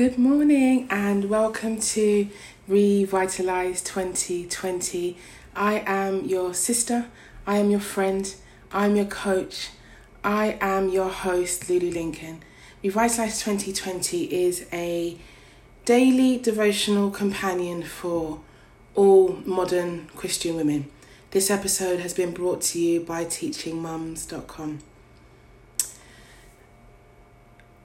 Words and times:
Good 0.00 0.16
morning 0.16 0.86
and 0.88 1.28
welcome 1.28 1.78
to 1.78 2.26
Revitalize 2.66 3.82
2020. 3.82 5.18
I 5.54 5.82
am 5.86 6.24
your 6.24 6.54
sister, 6.54 7.08
I 7.46 7.58
am 7.58 7.70
your 7.70 7.80
friend, 7.80 8.34
I'm 8.72 8.96
your 8.96 9.04
coach, 9.04 9.68
I 10.24 10.56
am 10.62 10.88
your 10.88 11.10
host, 11.10 11.68
Lulu 11.68 11.90
Lincoln. 11.90 12.42
Revitalize 12.82 13.44
2020 13.44 14.24
is 14.24 14.66
a 14.72 15.18
daily 15.84 16.38
devotional 16.38 17.10
companion 17.10 17.82
for 17.82 18.40
all 18.94 19.38
modern 19.44 20.06
Christian 20.16 20.56
women. 20.56 20.90
This 21.32 21.50
episode 21.50 22.00
has 22.00 22.14
been 22.14 22.32
brought 22.32 22.62
to 22.62 22.80
you 22.80 23.00
by 23.00 23.26
teachingmums.com. 23.26 24.78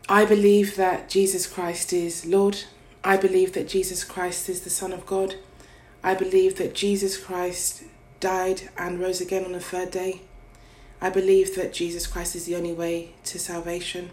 I 0.07 0.23
believe 0.23 0.75
that 0.75 1.09
Jesus 1.09 1.47
Christ 1.47 1.91
is 1.91 2.27
Lord. 2.27 2.63
I 3.03 3.17
believe 3.17 3.53
that 3.53 3.67
Jesus 3.67 4.03
Christ 4.03 4.49
is 4.49 4.61
the 4.61 4.69
Son 4.69 4.93
of 4.93 5.07
God. 5.07 5.35
I 6.03 6.13
believe 6.13 6.57
that 6.57 6.75
Jesus 6.75 7.17
Christ 7.17 7.83
died 8.19 8.69
and 8.77 8.99
rose 8.99 9.19
again 9.19 9.45
on 9.45 9.53
the 9.53 9.59
third 9.59 9.89
day. 9.89 10.21
I 11.01 11.09
believe 11.09 11.55
that 11.55 11.73
Jesus 11.73 12.05
Christ 12.05 12.35
is 12.35 12.45
the 12.45 12.55
only 12.55 12.71
way 12.71 13.15
to 13.23 13.39
salvation. 13.39 14.11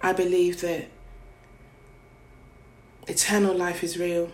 I 0.00 0.14
believe 0.14 0.62
that 0.62 0.86
eternal 3.06 3.54
life 3.54 3.84
is 3.84 3.98
real. 3.98 4.30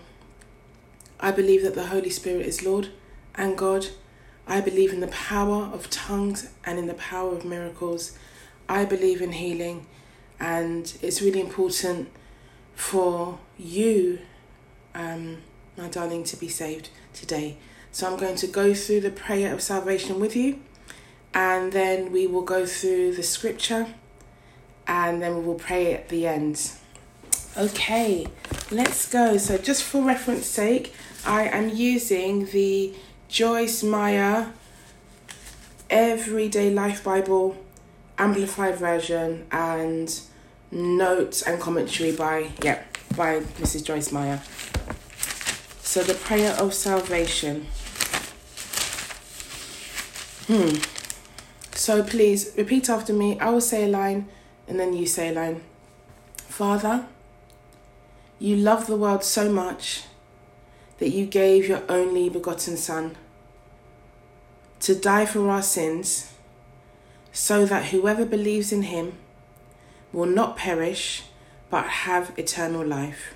I 1.18 1.32
believe 1.32 1.64
that 1.64 1.74
the 1.74 1.86
Holy 1.86 2.10
Spirit 2.10 2.46
is 2.46 2.64
Lord 2.64 2.90
and 3.34 3.58
God. 3.58 3.88
I 4.46 4.60
believe 4.60 4.92
in 4.92 5.00
the 5.00 5.08
power 5.08 5.64
of 5.72 5.90
tongues 5.90 6.50
and 6.64 6.78
in 6.78 6.86
the 6.86 6.94
power 6.94 7.32
of 7.32 7.44
miracles. 7.44 8.16
I 8.68 8.84
believe 8.84 9.20
in 9.20 9.32
healing, 9.32 9.86
and 10.40 10.96
it's 11.02 11.20
really 11.20 11.40
important 11.40 12.08
for 12.74 13.38
you, 13.58 14.20
um, 14.94 15.38
my 15.76 15.88
darling, 15.88 16.24
to 16.24 16.36
be 16.36 16.48
saved 16.48 16.88
today. 17.12 17.56
So 17.92 18.10
I'm 18.10 18.18
going 18.18 18.36
to 18.36 18.46
go 18.46 18.74
through 18.74 19.00
the 19.00 19.10
prayer 19.10 19.52
of 19.52 19.62
salvation 19.62 20.18
with 20.18 20.34
you, 20.34 20.60
and 21.32 21.72
then 21.72 22.10
we 22.10 22.26
will 22.26 22.42
go 22.42 22.66
through 22.66 23.14
the 23.14 23.22
scripture, 23.22 23.94
and 24.86 25.22
then 25.22 25.36
we 25.36 25.42
will 25.42 25.54
pray 25.54 25.94
at 25.94 26.08
the 26.08 26.26
end. 26.26 26.72
Okay, 27.56 28.26
let's 28.70 29.08
go. 29.10 29.36
So, 29.36 29.58
just 29.58 29.84
for 29.84 30.02
reference 30.02 30.46
sake, 30.46 30.92
I 31.24 31.44
am 31.44 31.68
using 31.68 32.46
the 32.46 32.94
Joyce 33.28 33.82
Meyer 33.82 34.52
Everyday 35.88 36.70
Life 36.70 37.04
Bible 37.04 37.63
amplified 38.18 38.76
version 38.76 39.46
and 39.50 40.20
notes 40.70 41.42
and 41.42 41.60
commentary 41.60 42.12
by 42.12 42.50
yeah 42.62 42.82
by 43.16 43.40
Mrs. 43.60 43.84
Joyce 43.84 44.10
Meyer. 44.10 44.40
So 45.80 46.02
the 46.02 46.14
prayer 46.14 46.52
of 46.54 46.74
salvation. 46.74 47.66
Hmm. 50.46 50.76
So 51.72 52.02
please 52.02 52.52
repeat 52.56 52.88
after 52.88 53.12
me. 53.12 53.38
I 53.38 53.50
will 53.50 53.60
say 53.60 53.84
a 53.84 53.88
line 53.88 54.28
and 54.66 54.80
then 54.80 54.92
you 54.92 55.06
say 55.06 55.28
a 55.28 55.32
line. 55.32 55.62
Father, 56.36 57.06
you 58.38 58.56
love 58.56 58.86
the 58.86 58.96
world 58.96 59.22
so 59.22 59.50
much 59.50 60.04
that 60.98 61.10
you 61.10 61.26
gave 61.26 61.68
your 61.68 61.82
only 61.88 62.28
begotten 62.28 62.76
Son 62.76 63.16
to 64.80 64.94
die 64.94 65.26
for 65.26 65.48
our 65.48 65.62
sins 65.62 66.33
so 67.34 67.66
that 67.66 67.86
whoever 67.86 68.24
believes 68.24 68.72
in 68.72 68.82
him 68.82 69.12
will 70.12 70.24
not 70.24 70.56
perish 70.56 71.24
but 71.68 71.84
have 71.84 72.32
eternal 72.38 72.86
life. 72.86 73.34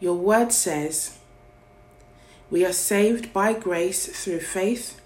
Your 0.00 0.16
word 0.16 0.52
says, 0.52 1.18
We 2.50 2.66
are 2.66 2.72
saved 2.72 3.32
by 3.32 3.52
grace 3.52 4.06
through 4.06 4.40
faith 4.40 5.00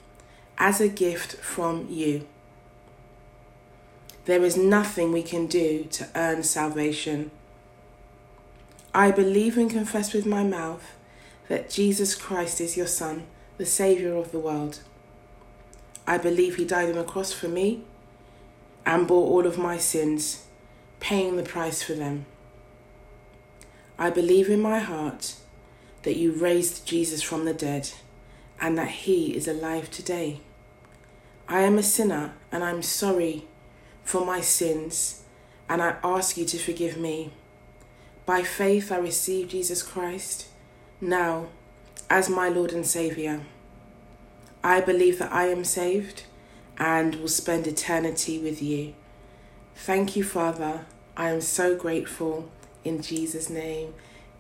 as 0.57 0.81
a 0.81 0.89
gift 0.89 1.35
from 1.35 1.87
you. 1.91 2.27
There 4.25 4.43
is 4.43 4.57
nothing 4.57 5.13
we 5.13 5.23
can 5.23 5.47
do 5.47 5.85
to 5.91 6.09
earn 6.17 6.43
salvation. 6.43 7.31
I 8.95 9.11
believe 9.11 9.59
and 9.59 9.71
confess 9.71 10.15
with 10.15 10.25
my 10.25 10.43
mouth 10.43 10.97
that 11.49 11.69
Jesus 11.69 12.15
Christ 12.15 12.63
is 12.63 12.79
your 12.79 12.87
Son, 12.87 13.27
the 13.59 13.67
Saviour 13.67 14.17
of 14.17 14.33
the 14.33 14.39
world. 14.39 14.81
I 16.07 16.17
believe 16.17 16.57
He 16.57 16.65
died 16.65 16.89
on 16.89 16.95
the 16.95 17.05
cross 17.05 17.35
for 17.35 17.49
me 17.49 17.85
and 18.87 19.09
bore 19.09 19.29
all 19.29 19.47
of 19.47 19.59
my 19.59 19.77
sins, 19.77 20.47
paying 21.01 21.37
the 21.37 21.43
price 21.43 21.83
for 21.83 21.93
them. 21.93 22.25
I 23.99 24.11
believe 24.11 24.49
in 24.49 24.61
my 24.61 24.79
heart 24.79 25.35
that 26.05 26.17
you 26.17 26.31
raised 26.31 26.87
Jesus 26.87 27.21
from 27.21 27.45
the 27.45 27.53
dead 27.53 27.91
and 28.61 28.79
that 28.79 28.89
he 28.89 29.37
is 29.37 29.49
alive 29.49 29.91
today. 29.91 30.41
I 31.49 31.61
am 31.63 31.79
a 31.79 31.83
sinner 31.83 32.35
and 32.53 32.63
I'm 32.63 32.83
sorry 32.83 33.45
for 34.05 34.25
my 34.25 34.41
sins 34.41 35.25
and 35.69 35.83
I 35.83 35.97
ask 36.05 36.37
you 36.37 36.45
to 36.45 36.59
forgive 36.59 36.97
me. 36.97 37.33
By 38.25 38.43
faith, 38.43 38.93
I 38.93 38.99
receive 38.99 39.49
Jesus 39.49 39.83
Christ 39.83 40.47
now 41.01 41.47
as 42.09 42.31
my 42.31 42.49
Lord 42.49 42.73
and 42.73 42.87
Saviour. 42.87 43.41
I 44.63 44.81
believe 44.81 45.19
that 45.19 45.33
I 45.33 45.49
am 45.49 45.65
saved 45.65 46.25
and 46.79 47.17
will 47.17 47.29
spend 47.29 47.67
eternity 47.67 48.39
with 48.39 48.63
you. 48.63 48.95
Thank 49.75 50.17
you, 50.17 50.25
Father. 50.25 50.87
I 51.17 51.31
am 51.31 51.41
so 51.41 51.77
grateful 51.77 52.51
in 52.85 53.03
Jesus' 53.03 53.51
name. 53.51 53.95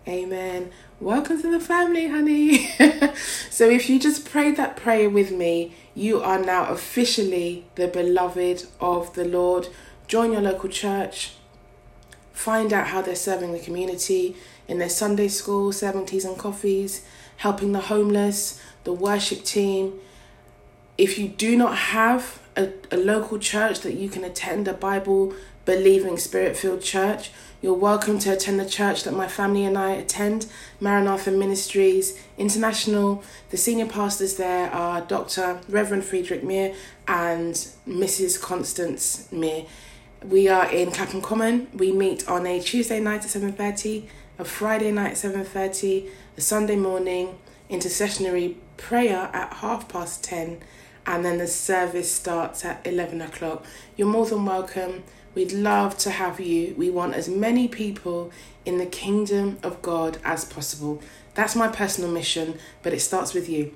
Amen. 0.08 0.70
Welcome 1.00 1.42
to 1.42 1.50
the 1.50 1.58
family, 1.58 2.08
honey. 2.08 2.69
so, 3.50 3.69
if 3.69 3.91
you 3.91 3.98
just 3.98 4.25
prayed 4.25 4.56
that 4.56 4.76
prayer 4.76 5.10
with 5.10 5.32
me, 5.32 5.75
you 5.94 6.20
are 6.20 6.38
now 6.38 6.69
officially 6.69 7.64
the 7.75 7.88
beloved 7.88 8.66
of 8.80 9.12
the 9.14 9.25
Lord. 9.25 9.69
Join 10.06 10.32
your 10.32 10.42
local 10.42 10.69
church. 10.69 11.32
Find 12.32 12.72
out 12.72 12.88
how 12.88 13.02
they're 13.02 13.16
serving 13.16 13.52
the 13.52 13.58
community 13.58 14.36
in 14.69 14.78
their 14.78 14.88
Sunday 14.88 15.28
school, 15.28 15.72
serving 15.72 16.06
teas 16.06 16.25
and 16.25 16.38
coffees, 16.38 17.04
helping 17.38 17.72
the 17.72 17.80
homeless, 17.80 18.60
the 18.84 18.92
worship 18.92 19.42
team, 19.42 19.98
if 20.98 21.18
you 21.18 21.28
do 21.28 21.56
not 21.56 21.76
have 21.76 22.40
a, 22.56 22.70
a 22.90 22.96
local 22.96 23.38
church 23.38 23.80
that 23.80 23.94
you 23.94 24.08
can 24.08 24.24
attend, 24.24 24.66
a 24.66 24.72
Bible 24.72 25.34
believing, 25.64 26.16
spirit 26.16 26.56
filled 26.56 26.82
church, 26.82 27.30
you're 27.60 27.74
welcome 27.74 28.18
to 28.20 28.32
attend 28.32 28.60
the 28.60 28.68
church 28.68 29.02
that 29.04 29.12
my 29.12 29.26
family 29.26 29.64
and 29.64 29.76
I 29.76 29.90
attend, 29.90 30.46
Maranatha 30.80 31.30
Ministries 31.30 32.22
International. 32.38 33.24
The 33.50 33.56
senior 33.56 33.86
pastors 33.86 34.36
there 34.36 34.70
are 34.70 35.00
Dr. 35.00 35.60
Reverend 35.68 36.04
Friedrich 36.04 36.44
Mir 36.44 36.74
and 37.08 37.54
Mrs. 37.88 38.40
Constance 38.40 39.30
Mir. 39.32 39.64
We 40.24 40.48
are 40.48 40.70
in 40.70 40.92
Clapham 40.92 41.20
Common. 41.20 41.68
We 41.74 41.92
meet 41.92 42.28
on 42.28 42.46
a 42.46 42.60
Tuesday 42.60 43.00
night 43.00 43.24
at 43.24 43.30
7.30, 43.30 44.06
a 44.38 44.44
Friday 44.44 44.92
night 44.92 45.12
at 45.12 45.32
7.30, 45.32 46.08
a 46.36 46.40
Sunday 46.40 46.76
morning, 46.76 47.38
intercessionary 47.70 48.56
prayer 48.76 49.30
at 49.32 49.54
half 49.54 49.88
past 49.88 50.22
10 50.24 50.60
and 51.06 51.25
then 51.25 51.39
the 51.39 51.47
service 51.47 52.11
starts 52.12 52.65
at 52.65 52.84
11 52.87 53.21
o'clock. 53.21 53.65
You're 53.97 54.09
more 54.09 54.27
than 54.27 54.44
welcome. 54.44 55.05
We'd 55.34 55.53
love 55.53 55.97
to 55.99 56.11
have 56.11 56.41
you. 56.41 56.75
We 56.77 56.91
want 56.91 57.15
as 57.15 57.28
many 57.28 57.69
people 57.69 58.33
in 58.65 58.78
the 58.78 58.87
kingdom 58.87 59.59
of 59.62 59.81
God 59.83 60.19
as 60.25 60.44
possible. 60.44 61.00
That's 61.34 61.55
my 61.55 61.69
personal 61.69 62.11
mission, 62.11 62.59
but 62.83 62.93
it 62.93 63.00
starts 63.00 63.34
with 63.34 63.49
you. 63.49 63.75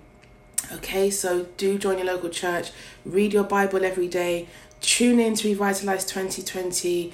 Okay, 0.72 1.10
so 1.10 1.46
do 1.56 1.78
join 1.78 1.98
your 1.98 2.06
local 2.06 2.30
church, 2.30 2.70
read 3.04 3.32
your 3.32 3.44
Bible 3.44 3.84
every 3.84 4.08
day, 4.08 4.48
tune 4.80 5.18
in 5.18 5.34
to 5.34 5.48
Revitalize 5.48 6.04
2020 6.04 7.12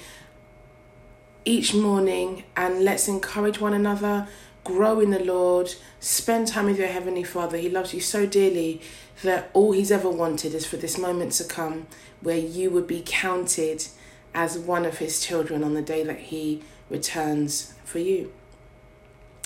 each 1.45 1.73
morning, 1.73 2.43
and 2.55 2.83
let's 2.83 3.07
encourage 3.07 3.59
one 3.59 3.73
another, 3.73 4.27
grow 4.67 4.99
in 4.99 5.11
the 5.11 5.23
Lord, 5.23 5.73
spend 6.01 6.49
time 6.49 6.65
with 6.65 6.77
your 6.77 6.89
Heavenly 6.89 7.23
Father. 7.23 7.55
He 7.57 7.69
loves 7.69 7.93
you 7.93 8.01
so 8.01 8.25
dearly 8.25 8.81
that 9.23 9.49
all 9.53 9.71
he's 9.71 9.91
ever 9.91 10.09
wanted 10.09 10.53
is 10.53 10.65
for 10.65 10.75
this 10.75 10.97
moment 10.97 11.31
to 11.33 11.45
come 11.45 11.87
where 12.19 12.37
you 12.37 12.69
would 12.69 12.85
be 12.85 13.01
counted 13.05 13.87
as 14.35 14.59
one 14.59 14.85
of 14.85 14.97
his 14.97 15.25
children 15.25 15.63
on 15.63 15.73
the 15.73 15.81
day 15.81 16.03
that 16.03 16.19
he 16.19 16.61
returns 16.89 17.75
for 17.85 17.99
you. 17.99 18.33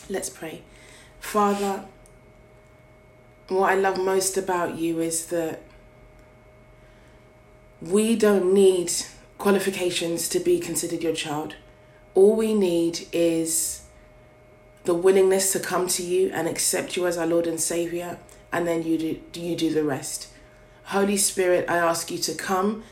Let's 0.09 0.29
pray. 0.29 0.63
Father, 1.19 1.85
what 3.47 3.71
I 3.71 3.75
love 3.75 3.99
most 3.99 4.37
about 4.37 4.79
you 4.79 4.99
is 5.01 5.27
that 5.27 5.61
we 7.79 8.15
don't 8.15 8.55
need 8.55 8.91
qualifications 9.37 10.27
to 10.29 10.39
be 10.39 10.59
considered 10.59 11.03
your 11.03 11.13
child. 11.13 11.57
All 12.15 12.35
we 12.35 12.55
need 12.55 13.07
is 13.13 13.80
the 14.83 14.93
willingness 14.93 15.51
to 15.53 15.59
come 15.59 15.87
to 15.87 16.03
you 16.03 16.31
and 16.33 16.47
accept 16.47 16.95
you 16.95 17.05
as 17.05 17.17
our 17.17 17.27
Lord 17.27 17.47
and 17.47 17.59
Savior 17.59 18.17
and 18.51 18.67
then 18.67 18.83
you 18.83 18.97
do 19.31 19.41
you 19.41 19.55
do 19.55 19.73
the 19.73 19.83
rest. 19.83 20.27
Holy 20.85 21.17
Spirit, 21.17 21.69
I 21.69 21.77
ask 21.77 22.11
you 22.11 22.17
to 22.19 22.33
come, 22.33 22.83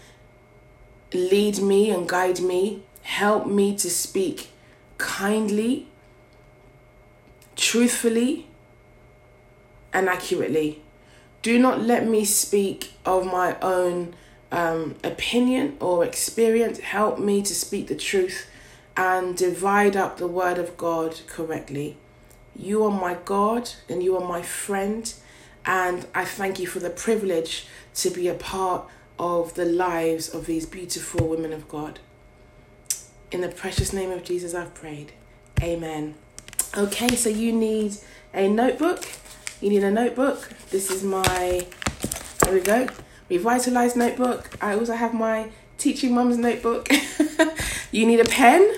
lead 1.13 1.59
me 1.59 1.91
and 1.91 2.07
guide 2.07 2.39
me, 2.39 2.83
help 3.01 3.47
me 3.47 3.75
to 3.77 3.89
speak 3.89 4.49
kindly, 4.97 5.87
truthfully, 7.55 8.47
and 9.91 10.07
accurately. 10.07 10.81
Do 11.41 11.57
not 11.57 11.81
let 11.81 12.07
me 12.07 12.23
speak 12.25 12.93
of 13.05 13.25
my 13.25 13.57
own 13.61 14.13
um, 14.51 14.95
opinion 15.03 15.77
or 15.79 16.05
experience. 16.05 16.79
Help 16.79 17.19
me 17.19 17.41
to 17.41 17.55
speak 17.55 17.87
the 17.87 17.95
truth 17.95 18.47
and 18.99 19.37
divide 19.37 19.95
up 19.95 20.17
the 20.17 20.27
word 20.27 20.57
of 20.57 20.75
God 20.75 21.21
correctly. 21.25 21.95
You 22.53 22.83
are 22.83 22.91
my 22.91 23.15
God 23.23 23.69
and 23.87 24.03
you 24.03 24.17
are 24.17 24.27
my 24.27 24.41
friend, 24.41 25.13
and 25.65 26.05
I 26.13 26.25
thank 26.25 26.59
you 26.59 26.67
for 26.67 26.79
the 26.79 26.89
privilege 26.89 27.65
to 27.95 28.09
be 28.09 28.27
a 28.27 28.33
part 28.33 28.83
of 29.17 29.53
the 29.53 29.63
lives 29.63 30.27
of 30.27 30.47
these 30.47 30.65
beautiful 30.65 31.25
women 31.29 31.53
of 31.53 31.69
God. 31.69 31.99
In 33.31 33.39
the 33.39 33.47
precious 33.47 33.93
name 33.93 34.11
of 34.11 34.25
Jesus, 34.25 34.53
I've 34.53 34.73
prayed. 34.73 35.13
Amen. 35.63 36.15
Okay, 36.77 37.15
so 37.15 37.29
you 37.29 37.53
need 37.53 37.95
a 38.33 38.49
notebook. 38.49 39.05
You 39.61 39.69
need 39.69 39.85
a 39.85 39.91
notebook. 39.91 40.49
This 40.71 40.91
is 40.91 41.05
my, 41.05 41.65
there 42.43 42.53
we 42.53 42.59
go, 42.59 42.89
revitalized 43.29 43.95
notebook. 43.95 44.57
I 44.59 44.73
also 44.73 44.93
have 44.93 45.13
my 45.13 45.51
teaching 45.77 46.13
mum's 46.13 46.37
notebook. 46.37 46.89
you 47.93 48.05
need 48.05 48.19
a 48.19 48.25
pen 48.25 48.69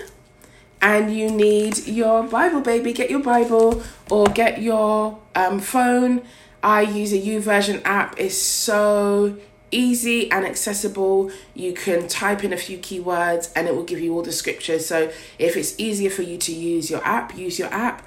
and 0.82 1.16
you 1.16 1.30
need 1.30 1.86
your 1.86 2.24
Bible, 2.24 2.60
baby. 2.60 2.92
Get 2.92 3.08
your 3.08 3.22
Bible 3.22 3.82
or 4.10 4.26
get 4.26 4.60
your 4.60 5.18
um, 5.34 5.60
phone. 5.60 6.22
I 6.62 6.82
use 6.82 7.12
a 7.12 7.18
YouVersion 7.18 7.82
app. 7.84 8.18
It's 8.18 8.36
so 8.36 9.38
easy 9.70 10.30
and 10.30 10.44
accessible. 10.44 11.30
You 11.54 11.72
can 11.72 12.08
type 12.08 12.44
in 12.44 12.52
a 12.52 12.56
few 12.56 12.78
keywords 12.78 13.50
and 13.54 13.68
it 13.68 13.74
will 13.74 13.84
give 13.84 14.00
you 14.00 14.12
all 14.14 14.22
the 14.22 14.32
scriptures. 14.32 14.84
So 14.84 15.10
if 15.38 15.56
it's 15.56 15.78
easier 15.78 16.10
for 16.10 16.22
you 16.22 16.36
to 16.38 16.52
use 16.52 16.90
your 16.90 17.04
app, 17.06 17.36
use 17.38 17.58
your 17.58 17.72
app 17.72 18.06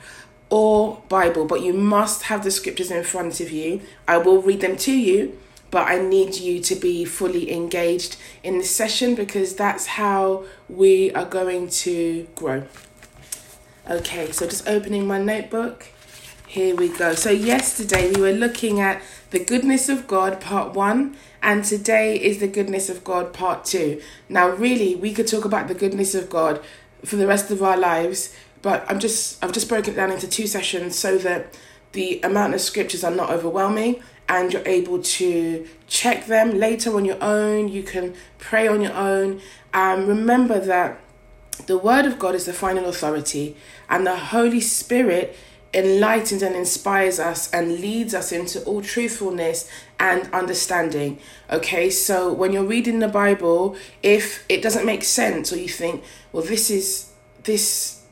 or 0.50 1.01
Bible, 1.10 1.45
but 1.45 1.62
you 1.62 1.74
must 1.74 2.24
have 2.24 2.44
the 2.44 2.51
scriptures 2.51 2.92
in 2.92 3.04
front 3.04 3.39
of 3.39 3.51
you. 3.51 3.81
I 4.07 4.18
will 4.18 4.42
read 4.42 4.62
them 4.62 4.77
to 4.77 4.92
you, 4.92 5.39
but 5.75 5.89
I 5.89 6.00
need 6.00 6.36
you 6.36 6.62
to 6.62 6.75
be 6.75 7.04
fully 7.04 7.51
engaged 7.51 8.16
in 8.44 8.60
this 8.60 8.74
session 8.74 9.13
because 9.13 9.56
that's 9.57 9.86
how 9.86 10.45
we 10.69 11.12
are 11.12 11.25
going 11.25 11.68
to 11.83 12.30
grow. 12.33 12.63
Okay, 13.89 14.31
so 14.31 14.48
just 14.48 14.69
opening 14.69 15.06
my 15.06 15.22
notebook. 15.22 15.88
Here 16.48 16.74
we 16.77 16.88
go. 16.88 17.13
So, 17.13 17.30
yesterday 17.30 18.10
we 18.10 18.22
were 18.22 18.31
looking 18.31 18.80
at 18.80 19.01
the 19.31 19.44
goodness 19.44 19.89
of 19.89 20.07
God, 20.07 20.39
part 20.39 20.74
one, 20.74 21.18
and 21.44 21.66
today 21.66 22.16
is 22.22 22.39
the 22.39 22.48
goodness 22.48 22.89
of 22.89 23.04
God, 23.04 23.33
part 23.33 23.66
two. 23.66 24.01
Now, 24.30 24.48
really, 24.48 24.95
we 24.95 25.12
could 25.12 25.27
talk 25.27 25.44
about 25.44 25.68
the 25.68 25.75
goodness 25.75 26.16
of 26.16 26.30
God 26.30 26.63
for 27.04 27.18
the 27.18 27.27
rest 27.27 27.51
of 27.51 27.62
our 27.62 27.75
lives, 27.75 28.33
but 28.62 28.86
I'm 28.88 29.00
just 29.00 29.44
I've 29.44 29.51
just 29.51 29.68
broken 29.68 29.94
it 29.94 29.98
down 29.98 30.13
into 30.13 30.30
two 30.30 30.48
sessions 30.48 30.98
so 30.98 31.18
that 31.18 31.54
the 31.92 32.22
amount 32.24 32.54
of 32.54 32.62
scriptures 32.62 33.04
are 33.04 33.12
not 33.12 33.30
overwhelming 33.30 34.01
and 34.27 34.51
you're 34.51 34.68
able 34.68 35.01
to 35.01 35.68
check 35.88 36.25
them 36.25 36.57
later 36.60 36.95
on 36.95 37.06
your 37.06 37.22
own. 37.22 37.69
You 37.69 37.83
can 37.83 38.16
pray 38.38 38.68
on 38.68 38.81
your 38.81 38.94
own. 38.94 39.42
Um, 39.74 40.07
remember 40.07 40.60
that 40.60 41.00
the 41.68 41.77
Word 41.77 42.06
of 42.06 42.19
God 42.19 42.36
is 42.36 42.45
the 42.45 42.54
final 42.54 42.86
authority, 42.86 43.56
and 43.89 44.06
the 44.06 44.16
Holy 44.16 44.62
Spirit 44.62 45.36
enlightens 45.74 46.42
and 46.42 46.56
inspires 46.56 47.19
us 47.19 47.51
and 47.51 47.80
leads 47.81 48.13
us 48.13 48.31
into 48.31 48.63
all 48.63 48.81
truthfulness 48.81 49.69
and 50.00 50.33
understanding. 50.33 51.19
Okay, 51.51 51.89
so 51.89 52.31
when 52.31 52.54
you're 52.54 52.63
reading 52.63 53.00
the 53.00 53.10
Bible, 53.10 53.75
if 54.01 54.45
it 54.48 54.62
doesn't 54.62 54.86
make 54.86 55.04
sense 55.04 55.51
or 55.51 55.57
you 55.57 55.68
think, 55.68 56.04
well, 56.31 56.44
this 56.44 56.69
is 56.69 57.12
this 57.44 58.04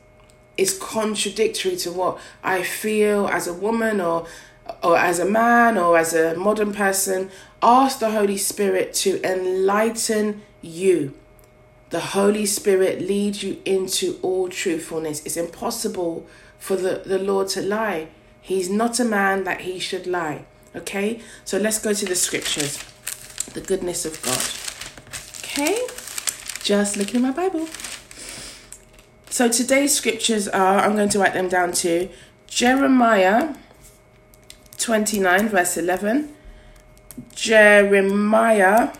is 0.56 0.78
contradictory 0.78 1.74
to 1.74 1.90
what 1.90 2.20
I 2.42 2.62
feel 2.62 3.26
as 3.26 3.48
a 3.48 3.54
woman 3.54 4.00
or 4.00 4.26
or 4.82 4.96
as 4.96 5.18
a 5.18 5.24
man 5.24 5.76
or 5.76 5.98
as 5.98 6.14
a 6.14 6.34
modern 6.36 6.72
person, 6.72 7.30
ask 7.62 7.98
the 7.98 8.10
Holy 8.10 8.36
Spirit 8.36 8.94
to 8.94 9.22
enlighten 9.22 10.42
you. 10.60 11.14
The 11.90 12.00
Holy 12.00 12.46
Spirit 12.46 13.00
leads 13.00 13.42
you 13.42 13.60
into 13.64 14.18
all 14.22 14.48
truthfulness. 14.48 15.24
It's 15.24 15.36
impossible 15.36 16.26
for 16.58 16.76
the, 16.76 17.02
the 17.04 17.18
Lord 17.18 17.48
to 17.48 17.62
lie. 17.62 18.08
He's 18.40 18.68
not 18.68 18.98
a 18.98 19.04
man 19.04 19.44
that 19.44 19.62
he 19.62 19.78
should 19.78 20.06
lie. 20.06 20.46
Okay? 20.74 21.20
So 21.44 21.58
let's 21.58 21.78
go 21.78 21.92
to 21.92 22.04
the 22.04 22.14
scriptures. 22.14 22.78
The 23.52 23.60
goodness 23.60 24.04
of 24.04 24.20
God. 24.22 24.42
Okay? 25.44 25.78
Just 26.62 26.96
looking 26.96 27.16
at 27.16 27.22
my 27.22 27.30
Bible. 27.30 27.68
So 29.30 29.48
today's 29.48 29.94
scriptures 29.94 30.48
are, 30.48 30.78
I'm 30.78 30.96
going 30.96 31.08
to 31.10 31.18
write 31.18 31.34
them 31.34 31.48
down 31.48 31.72
to 31.72 32.08
Jeremiah 32.46 33.54
29, 34.84 35.48
verse 35.48 35.78
11. 35.78 36.28
Jeremiah, 37.34 38.92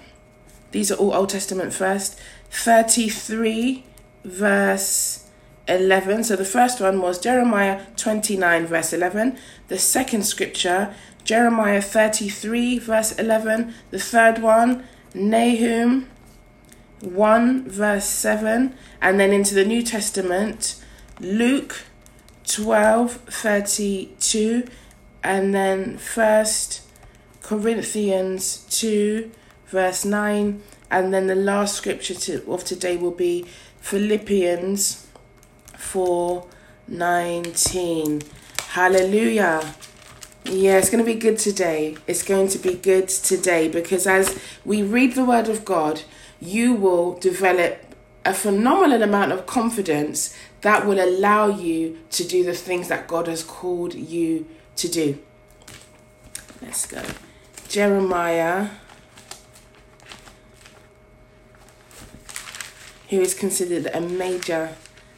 these 0.71 0.91
are 0.91 0.95
all 0.95 1.13
Old 1.13 1.29
Testament 1.29 1.75
first. 1.75 2.19
33, 2.51 3.85
verse 4.25 5.29
11. 5.69 6.25
So 6.25 6.37
the 6.37 6.45
first 6.47 6.81
one 6.81 7.03
was 7.03 7.19
Jeremiah 7.19 7.83
29, 7.97 8.67
verse 8.67 8.95
11. 8.95 9.37
The 9.69 9.79
second 9.79 10.23
scripture, 10.23 10.95
Jeremiah 11.23 11.83
33, 11.83 12.79
verse 12.79 13.13
11. 13.13 13.75
The 13.91 13.99
third 13.99 14.39
one, 14.39 14.85
Nahum 15.13 16.09
1, 17.01 17.69
verse 17.69 18.07
7. 18.07 18.75
And 19.03 19.21
then 19.21 19.35
into 19.35 19.55
the 19.55 19.67
New 19.67 19.83
Testament, 19.83 20.83
Luke 21.21 21.83
12, 22.47 23.13
32. 23.29 24.65
And 25.25 25.53
then 25.55 25.97
First 25.97 26.83
Corinthians 27.41 28.67
2, 28.71 29.31
verse 29.69 30.05
9. 30.05 30.63
And 30.91 31.15
then 31.15 31.27
the 31.27 31.35
last 31.35 31.77
scripture 31.77 32.13
to, 32.15 32.53
of 32.53 32.65
today 32.65 32.99
will 32.99 33.11
be 33.11 33.47
Philippians 33.81 35.07
419. 35.79 38.21
Hallelujah. 38.69 39.75
Yeah, 40.45 40.77
it's 40.77 40.91
going 40.91 41.03
to 41.03 41.11
be 41.11 41.19
good 41.19 41.39
today. 41.39 41.97
It's 42.07 42.23
going 42.23 42.49
to 42.49 42.59
be 42.59 42.75
good 42.75 43.09
today 43.09 43.69
because 43.69 44.07
as 44.07 44.39
we 44.63 44.83
read 44.83 45.15
the 45.15 45.25
Word 45.25 45.49
of 45.49 45.65
God, 45.65 46.03
you 46.39 46.75
will 46.75 47.15
develop 47.15 47.79
a 48.27 48.35
phenomenal 48.35 49.03
amount 49.03 49.33
of 49.33 49.47
confidence 49.47 50.37
that 50.61 50.87
will 50.87 51.03
allow 51.03 51.47
you 51.47 51.97
to 52.11 52.25
do 52.25 52.45
the 52.45 52.53
things 52.53 52.89
that 52.89 53.09
God 53.09 53.27
has 53.27 53.43
called 53.43 53.95
you 53.95 54.45
to 54.77 54.89
do. 54.89 55.19
Let's 56.63 56.87
go. 56.87 57.03
Jeremiah, 57.69 58.69
who 63.11 63.21
is 63.21 63.35
considered 63.35 63.91
a 63.93 64.01
major 64.01 64.77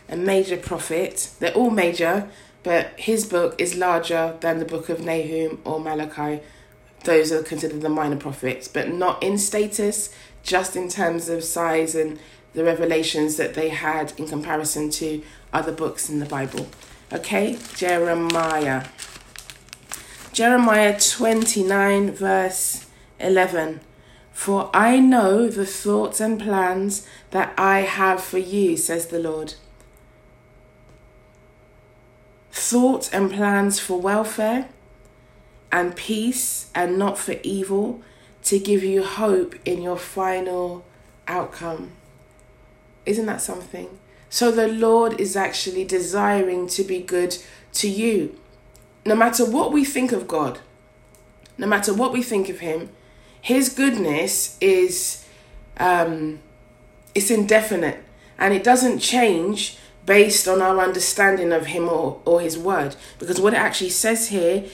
a 0.08 0.16
major 0.16 0.56
prophet. 0.56 1.30
They're 1.40 1.54
all 1.54 1.70
major, 1.70 2.28
but 2.62 2.98
his 2.98 3.26
book 3.26 3.60
is 3.60 3.76
larger 3.76 4.36
than 4.40 4.58
the 4.58 4.64
book 4.64 4.88
of 4.88 5.00
Nahum 5.00 5.60
or 5.64 5.80
Malachi. 5.80 6.42
Those 7.04 7.32
are 7.32 7.42
considered 7.42 7.82
the 7.82 7.88
minor 7.88 8.16
prophets, 8.16 8.68
but 8.68 8.88
not 8.88 9.22
in 9.22 9.38
status, 9.38 10.14
just 10.42 10.76
in 10.76 10.88
terms 10.88 11.28
of 11.28 11.44
size 11.44 11.94
and 11.94 12.18
the 12.54 12.64
revelations 12.64 13.36
that 13.36 13.54
they 13.54 13.68
had 13.68 14.12
in 14.16 14.26
comparison 14.26 14.90
to 14.90 15.22
other 15.52 15.72
books 15.72 16.08
in 16.08 16.20
the 16.20 16.26
Bible. 16.26 16.66
Okay, 17.12 17.58
Jeremiah. 17.74 18.86
Jeremiah 20.36 21.00
29, 21.00 22.10
verse 22.12 22.84
11. 23.18 23.80
For 24.32 24.68
I 24.74 24.98
know 24.98 25.48
the 25.48 25.64
thoughts 25.64 26.20
and 26.20 26.38
plans 26.38 27.08
that 27.30 27.54
I 27.56 27.80
have 27.80 28.22
for 28.22 28.36
you, 28.36 28.76
says 28.76 29.06
the 29.06 29.18
Lord 29.18 29.54
thoughts 32.52 33.10
and 33.14 33.32
plans 33.32 33.80
for 33.80 33.98
welfare 33.98 34.68
and 35.72 35.96
peace 35.96 36.70
and 36.74 36.98
not 36.98 37.16
for 37.16 37.36
evil 37.42 38.02
to 38.42 38.58
give 38.58 38.84
you 38.84 39.04
hope 39.04 39.54
in 39.64 39.80
your 39.80 39.96
final 39.96 40.84
outcome. 41.26 41.92
Isn't 43.06 43.24
that 43.24 43.40
something? 43.40 43.98
So 44.28 44.50
the 44.50 44.68
Lord 44.68 45.18
is 45.18 45.34
actually 45.34 45.86
desiring 45.86 46.66
to 46.68 46.84
be 46.84 47.00
good 47.00 47.38
to 47.72 47.88
you. 47.88 48.38
No 49.06 49.14
matter 49.14 49.44
what 49.44 49.72
we 49.72 49.84
think 49.84 50.12
of 50.12 50.28
God, 50.28 50.58
no 51.56 51.66
matter 51.66 51.94
what 51.94 52.12
we 52.12 52.22
think 52.22 52.48
of 52.48 52.58
Him, 52.58 52.90
His 53.40 53.68
goodness 53.70 54.58
is 54.60 55.24
um, 55.78 56.40
it's 57.14 57.30
indefinite 57.30 58.02
and 58.38 58.52
it 58.52 58.62
doesn't 58.62 58.98
change 58.98 59.78
based 60.04 60.46
on 60.46 60.62
our 60.62 60.80
understanding 60.80 61.52
of 61.52 61.66
him 61.66 61.88
or, 61.88 62.20
or 62.24 62.40
his 62.40 62.56
word. 62.58 62.94
Because 63.18 63.40
what 63.40 63.54
it 63.54 63.58
actually 63.58 63.90
says 63.90 64.28
here, 64.28 64.64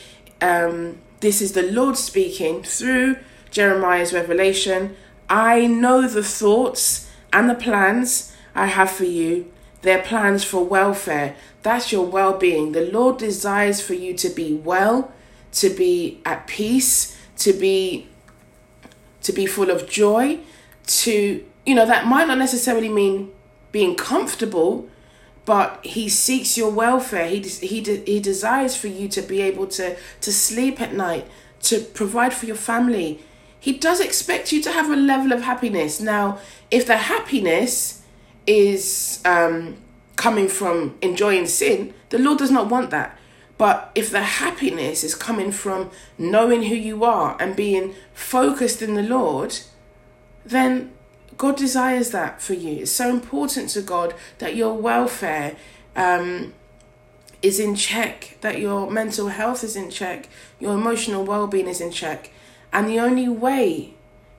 um, 0.41 0.99
this 1.21 1.41
is 1.41 1.53
the 1.53 1.63
Lord 1.63 1.97
speaking 1.97 2.63
through 2.63 3.17
Jeremiah's 3.51 4.13
revelation. 4.13 4.97
I 5.29 5.67
know 5.67 6.07
the 6.07 6.23
thoughts 6.23 7.09
and 7.33 7.49
the 7.49 7.55
plans 7.55 8.35
I 8.55 8.67
have 8.67 8.91
for 8.91 9.05
you, 9.05 9.51
their 9.83 10.03
plans 10.03 10.45
for 10.45 10.65
welfare. 10.65 11.37
That's 11.63 11.93
your 11.93 12.07
well 12.07 12.39
being. 12.39 12.73
The 12.73 12.91
Lord 12.91 13.19
desires 13.19 13.81
for 13.81 13.95
you 13.95 14.15
to 14.15 14.29
be 14.29 14.55
well, 14.55 15.13
to 15.53 15.69
be 15.69 16.21
at 16.25 16.47
peace, 16.47 17.17
to 17.39 17.53
be 17.53 18.09
to 19.23 19.33
be 19.33 19.47
full 19.47 19.71
of 19.71 19.89
joy, 19.89 20.41
to 20.87 21.45
you 21.65 21.75
know, 21.75 21.87
that 21.87 22.07
might 22.07 22.27
not 22.27 22.39
necessarily 22.39 22.89
mean 22.89 23.31
being 23.71 23.95
comfortable, 23.95 24.89
but 25.45 25.85
he 25.85 26.09
seeks 26.09 26.57
your 26.57 26.71
welfare. 26.71 27.29
He 27.29 27.41
he 27.41 27.81
he 27.83 28.21
desires 28.21 28.77
for 28.77 28.89
you 28.89 29.09
to 29.09 29.23
be 29.23 29.41
able 29.43 29.67
to 29.69 29.97
to 30.21 30.33
sleep 30.33 30.81
at 30.81 30.95
night, 30.95 31.27
to 31.63 31.81
provide 31.81 32.35
for 32.35 32.47
your 32.47 32.57
family. 32.57 33.21
He 33.59 33.73
does 33.73 34.01
expect 34.01 34.51
you 34.51 34.61
to 34.63 34.73
have 34.73 34.91
a 34.91 34.97
level 34.97 35.33
of 35.33 35.43
happiness. 35.43 36.01
Now, 36.01 36.39
if 36.71 36.85
the 36.85 36.97
happiness 36.97 38.02
is 38.47 39.21
um, 39.25 39.77
coming 40.17 40.49
from 40.49 40.97
enjoying 41.03 41.47
sin, 41.47 41.95
the 42.11 42.19
Lord 42.19 42.39
does 42.39 42.51
not 42.51 42.69
want 42.69 42.91
that. 42.91 43.19
But 43.59 43.93
if 43.95 44.11
the 44.11 44.23
happiness 44.23 45.05
is 45.05 45.15
coming 45.15 45.53
from 45.53 45.91
knowing 46.19 46.65
who 46.65 46.75
you 46.75 47.05
are 47.05 47.37
and 47.41 47.55
being 47.55 47.95
focused 48.13 48.83
in 48.83 48.95
the 48.95 49.03
Lord, 49.03 49.61
then 50.45 50.93
God 51.37 51.57
desires 51.57 52.11
that 52.11 52.41
for 52.43 52.55
you. 52.55 52.83
It's 52.83 52.91
so 52.91 53.09
important 53.09 53.69
to 53.71 53.83
God 53.83 54.15
that 54.39 54.57
your 54.57 54.75
welfare 54.75 55.57
um, 55.95 56.55
is 57.43 57.59
in 57.59 57.75
check, 57.75 58.39
that 58.41 58.59
your 58.59 58.91
mental 58.91 59.29
health 59.29 59.65
is 59.65 59.77
in 59.77 59.91
check, 59.91 60.29
your 60.59 60.75
emotional 60.75 61.25
well 61.25 61.47
being 61.47 61.69
is 61.69 61.81
in 61.81 61.91
check. 61.91 62.31
And 62.73 62.89
the 62.89 63.01
only 63.01 63.29
way 63.29 63.95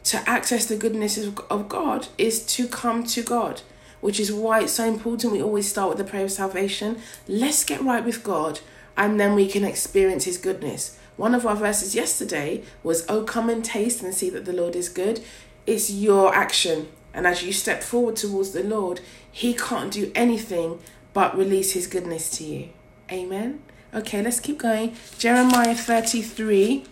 to 0.05 0.17
access 0.29 0.65
the 0.65 0.75
goodness 0.75 1.17
of 1.49 1.69
God 1.69 2.07
is 2.17 2.45
to 2.47 2.67
come 2.67 3.03
to 3.05 3.21
God, 3.21 3.61
which 4.03 4.19
is 4.19 4.33
why 4.33 4.61
it's 4.61 4.73
so 4.73 4.85
important 4.85 5.31
we 5.31 5.41
always 5.41 5.65
start 5.65 5.87
with 5.87 5.97
the 5.97 6.03
prayer 6.03 6.25
of 6.25 6.31
salvation. 6.31 6.97
Let's 7.25 7.63
get 7.63 7.81
right 7.81 8.03
with 8.03 8.21
God 8.21 8.59
and 8.97 9.17
then 9.17 9.33
we 9.33 9.47
can 9.47 9.63
experience 9.63 10.25
his 10.25 10.37
goodness. 10.37 10.99
One 11.15 11.33
of 11.33 11.45
our 11.45 11.55
verses 11.55 11.95
yesterday 11.95 12.63
was, 12.83 13.05
Oh, 13.07 13.23
come 13.23 13.49
and 13.49 13.63
taste 13.63 14.03
and 14.03 14.13
see 14.13 14.29
that 14.31 14.43
the 14.43 14.51
Lord 14.51 14.75
is 14.75 14.89
good. 14.89 15.23
It's 15.65 15.89
your 15.89 16.35
action. 16.35 16.89
And 17.13 17.25
as 17.25 17.43
you 17.43 17.53
step 17.53 17.81
forward 17.81 18.17
towards 18.17 18.51
the 18.51 18.63
Lord, 18.63 18.99
he 19.31 19.53
can't 19.53 19.93
do 19.93 20.11
anything 20.13 20.79
but 21.13 21.37
release 21.37 21.71
his 21.71 21.87
goodness 21.87 22.29
to 22.31 22.43
you. 22.43 22.69
Amen. 23.09 23.61
Okay, 23.93 24.21
let's 24.21 24.41
keep 24.41 24.57
going. 24.57 24.97
Jeremiah 25.17 25.75
33, 25.75 26.83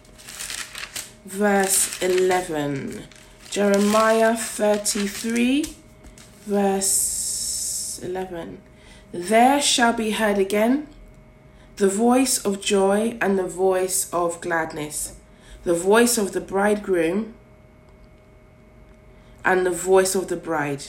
verse 1.25 2.01
11. 2.01 3.03
Jeremiah 3.49 4.37
33, 4.37 5.80
verse 6.45 8.00
11. 8.01 8.62
There 9.12 9.62
shall 9.62 9.93
be 9.93 10.12
heard 10.12 10.38
again 10.38 10.88
the 11.75 11.88
voice 11.88 12.43
of 12.43 12.62
joy 12.62 13.17
and 13.21 13.38
the 13.38 13.48
voice 13.48 14.10
of 14.12 14.41
gladness, 14.41 15.15
the 15.63 15.74
voice 15.74 16.17
of 16.17 16.31
the 16.31 16.41
bridegroom 16.41 17.33
and 19.43 19.65
the 19.65 19.71
voice 19.71 20.15
of 20.15 20.27
the 20.27 20.36
bride. 20.36 20.86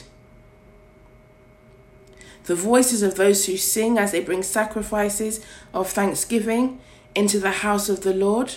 The 2.45 2.55
voices 2.55 3.01
of 3.03 3.15
those 3.15 3.45
who 3.45 3.55
sing 3.55 3.97
as 3.97 4.11
they 4.11 4.19
bring 4.19 4.43
sacrifices 4.43 5.39
of 5.73 5.89
thanksgiving 5.89 6.79
into 7.15 7.39
the 7.39 7.51
house 7.51 7.89
of 7.89 8.01
the 8.01 8.13
Lord. 8.13 8.55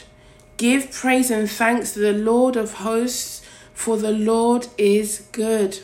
Give 0.56 0.90
praise 0.90 1.30
and 1.30 1.48
thanks 1.48 1.92
to 1.92 2.00
the 2.00 2.12
Lord 2.12 2.56
of 2.56 2.74
hosts, 2.74 3.42
for 3.72 3.96
the 3.96 4.10
Lord 4.10 4.66
is 4.76 5.28
good 5.32 5.80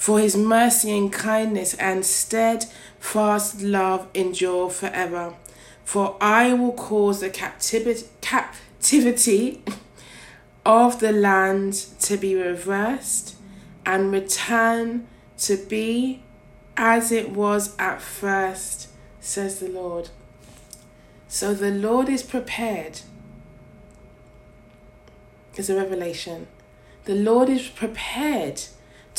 for 0.00 0.18
his 0.18 0.34
mercy 0.34 0.96
and 0.96 1.12
kindness 1.12 1.74
and 1.74 2.06
steadfast 2.06 3.60
love 3.60 4.08
endure 4.14 4.70
forever. 4.70 5.34
For 5.84 6.16
I 6.22 6.54
will 6.54 6.72
cause 6.72 7.20
the 7.20 7.28
captivity, 7.28 8.08
captivity 8.22 9.62
of 10.64 11.00
the 11.00 11.12
land 11.12 11.74
to 12.00 12.16
be 12.16 12.34
reversed 12.34 13.36
and 13.84 14.10
return 14.10 15.06
to 15.40 15.58
be 15.58 16.22
as 16.78 17.12
it 17.12 17.32
was 17.32 17.76
at 17.78 18.00
first, 18.00 18.88
says 19.20 19.58
the 19.58 19.68
Lord. 19.68 20.08
So 21.28 21.52
the 21.52 21.70
Lord 21.70 22.08
is 22.08 22.22
prepared. 22.22 23.02
It's 25.56 25.68
a 25.68 25.76
revelation. 25.76 26.46
The 27.04 27.16
Lord 27.16 27.50
is 27.50 27.68
prepared 27.68 28.62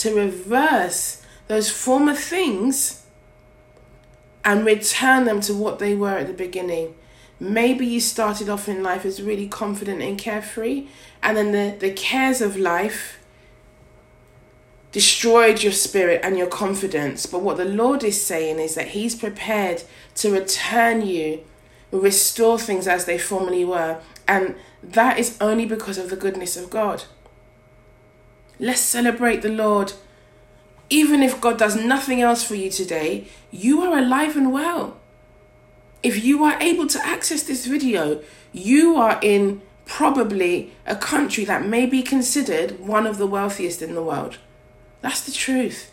to 0.02 0.16
reverse 0.16 1.22
those 1.48 1.70
former 1.70 2.16
things 2.16 3.06
and 4.44 4.66
return 4.66 5.26
them 5.26 5.40
to 5.42 5.54
what 5.54 5.78
they 5.78 5.94
were 5.94 6.18
at 6.18 6.26
the 6.26 6.34
beginning. 6.34 6.96
Maybe 7.40 7.86
you 7.86 8.00
started 8.00 8.50
off 8.50 8.68
in 8.68 8.82
life 8.82 9.06
as 9.06 9.22
really 9.22 9.48
confident 9.48 10.02
and 10.02 10.18
carefree, 10.18 10.88
and 11.22 11.38
then 11.38 11.52
the, 11.52 11.78
the 11.78 11.94
cares 11.94 12.42
of 12.42 12.58
life 12.58 13.20
destroyed 14.92 15.62
your 15.62 15.72
spirit 15.72 16.22
and 16.24 16.36
your 16.36 16.48
confidence. 16.48 17.28
But 17.28 17.42
what 17.42 17.58
the 17.58 17.66
Lord 17.66 18.04
is 18.04 18.24
saying 18.24 18.60
is 18.60 18.74
that 18.76 18.90
He's 18.90 19.14
prepared 19.14 19.84
to 20.16 20.32
return 20.32 21.06
you, 21.06 21.42
restore 21.92 22.58
things 22.58 22.88
as 22.88 23.06
they 23.06 23.20
formerly 23.20 23.66
were. 23.66 24.02
And 24.28 24.56
that 24.82 25.20
is 25.20 25.38
only 25.40 25.66
because 25.68 26.00
of 26.00 26.10
the 26.10 26.16
goodness 26.16 26.58
of 26.58 26.72
God. 26.72 27.04
Let's 28.62 28.80
celebrate 28.80 29.42
the 29.42 29.50
Lord. 29.50 29.94
Even 30.92 31.24
if 31.24 31.42
God 31.42 31.58
does 31.58 31.76
nothing 31.76 32.22
else 32.22 32.44
for 32.44 32.54
you 32.54 32.70
today, 32.70 33.26
you 33.50 33.82
are 33.82 33.98
alive 33.98 34.38
and 34.38 34.54
well. 34.54 34.98
If 36.04 36.24
you 36.24 36.44
are 36.44 36.62
able 36.62 36.86
to 36.86 37.04
access 37.04 37.42
this 37.42 37.66
video, 37.66 38.22
you 38.54 38.98
are 38.98 39.20
in 39.24 39.64
probably 39.86 40.72
a 40.86 40.96
country 40.96 41.44
that 41.46 41.66
may 41.66 41.88
be 41.88 42.04
considered 42.04 42.80
one 42.80 43.08
of 43.08 43.18
the 43.18 43.26
wealthiest 43.26 43.82
in 43.82 43.96
the 43.96 44.04
world. 44.04 44.38
That's 45.02 45.22
the 45.22 45.32
truth. 45.32 45.92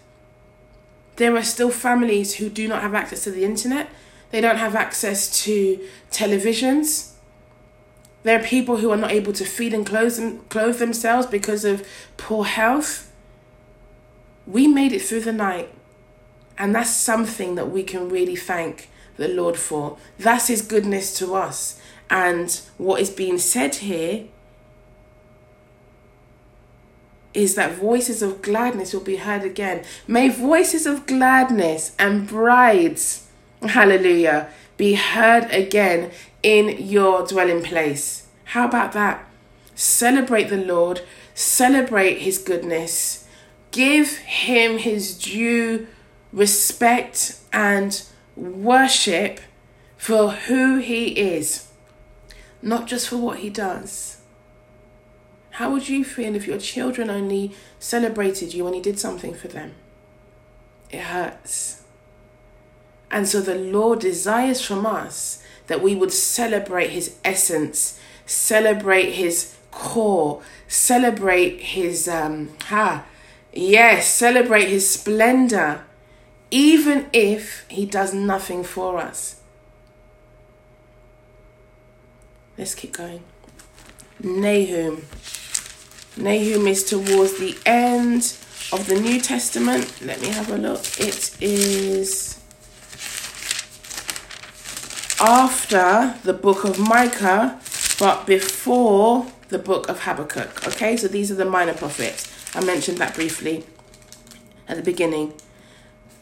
There 1.17 1.35
are 1.37 1.43
still 1.43 1.71
families 1.71 2.35
who 2.35 2.51
do 2.51 2.69
not 2.69 2.83
have 2.83 2.95
access 2.95 3.25
to 3.25 3.31
the 3.31 3.45
internet, 3.45 3.89
they 4.31 4.43
don't 4.43 4.59
have 4.59 4.75
access 4.75 5.43
to 5.45 5.81
televisions, 6.11 7.08
there 8.23 8.39
are 8.39 8.43
people 8.43 8.79
who 8.79 8.91
are 8.91 8.97
not 8.97 9.13
able 9.13 9.33
to 9.33 9.45
feed 9.45 9.73
and 9.73 9.87
clothe, 9.87 10.17
them, 10.17 10.41
clothe 10.49 10.79
themselves 10.79 11.27
because 11.27 11.65
of 11.65 11.87
poor 12.17 12.45
health. 12.45 13.13
We 14.47 14.67
made 14.67 14.93
it 14.93 15.03
through 15.03 15.21
the 15.21 15.33
night. 15.33 15.73
And 16.57 16.75
that's 16.75 16.91
something 16.91 17.55
that 17.55 17.71
we 17.71 17.85
can 17.85 18.09
really 18.09 18.35
thank 18.35 18.91
the 19.17 19.29
Lord 19.29 19.57
for. 19.57 19.99
That's 20.19 20.49
His 20.49 20.63
goodness 20.63 21.17
to 21.19 21.35
us. 21.35 21.81
And 22.11 22.61
what 22.79 23.01
is 23.01 23.11
being 23.11 23.39
said 23.39 23.77
here 23.77 24.25
is 27.35 27.55
that 27.55 27.75
voices 27.75 28.23
of 28.23 28.43
gladness 28.43 28.93
will 28.93 29.01
be 29.01 29.17
heard 29.17 29.45
again. 29.45 29.85
May 30.07 30.29
voices 30.29 30.87
of 30.87 31.07
gladness 31.07 31.95
and 31.99 32.27
brides, 32.27 33.29
hallelujah, 33.63 34.51
be 34.79 34.95
heard 34.95 35.51
again 35.51 36.11
in 36.43 36.79
your 36.79 37.27
dwelling 37.27 37.63
place. 37.63 38.29
How 38.45 38.67
about 38.67 38.93
that? 38.93 39.29
Celebrate 39.75 40.45
the 40.45 40.57
Lord, 40.57 41.03
celebrate 41.35 42.21
His 42.21 42.39
goodness, 42.39 43.29
give 43.71 44.17
Him 44.17 44.79
His 44.79 45.19
due 45.19 45.87
respect 46.33 47.39
and 47.53 48.03
worship 48.35 49.41
for 49.99 50.31
who 50.31 50.79
He 50.79 51.09
is, 51.09 51.69
not 52.63 52.87
just 52.87 53.09
for 53.09 53.19
what 53.19 53.41
He 53.41 53.51
does. 53.51 54.23
How 55.51 55.73
would 55.73 55.89
you 55.89 56.05
feel 56.05 56.37
if 56.37 56.47
your 56.47 56.59
children 56.59 57.11
only 57.11 57.53
celebrated 57.81 58.55
you 58.55 58.65
when 58.65 58.75
you 58.75 58.83
did 58.83 59.01
something 59.01 59.35
for 59.35 59.49
them? 59.49 59.75
It 60.91 61.01
hurts. 61.01 61.83
And 63.11 63.29
so 63.29 63.41
the 63.41 63.55
Lord 63.55 64.01
desires 64.01 64.61
from 64.61 64.85
us 64.87 65.43
that 65.67 65.83
we 65.83 65.95
would 65.95 66.13
celebrate 66.13 66.91
his 66.91 67.17
essence, 67.25 67.99
celebrate 68.27 69.13
his 69.13 69.57
core, 69.71 70.43
celebrate 70.67 71.61
his 71.61 72.09
um 72.09 72.51
ha 72.65 73.05
yes, 73.53 74.09
celebrate 74.09 74.69
his 74.69 74.89
splendor, 74.89 75.85
even 76.51 77.09
if 77.13 77.67
he 77.69 77.87
does 77.87 78.13
nothing 78.15 78.65
for 78.65 78.99
us. 78.99 79.41
Let's 82.57 82.75
keep 82.75 82.93
going. 82.93 83.23
Nahum. 84.21 85.05
Nahum 86.17 86.67
is 86.67 86.83
towards 86.83 87.39
the 87.39 87.57
end 87.65 88.35
of 88.73 88.87
the 88.89 89.01
New 89.01 89.21
Testament. 89.21 90.03
Let 90.05 90.21
me 90.21 90.29
have 90.29 90.51
a 90.51 90.59
look. 90.59 90.81
It 90.99 91.41
is 91.41 92.38
after 95.21 96.15
the 96.23 96.33
book 96.33 96.65
of 96.65 96.79
Micah, 96.79 97.61
but 97.99 98.27
before 98.27 99.27
the 99.49 99.59
book 99.59 99.89
of 99.89 100.03
Habakkuk. 100.03 100.67
Okay, 100.69 100.97
so 100.97 101.09
these 101.09 101.31
are 101.31 101.35
the 101.35 101.45
minor 101.45 101.75
prophets. 101.75 102.31
I 102.55 102.65
mentioned 102.65 102.99
that 102.99 103.15
briefly 103.15 103.65
at 104.69 104.77
the 104.77 104.83
beginning. 104.83 105.35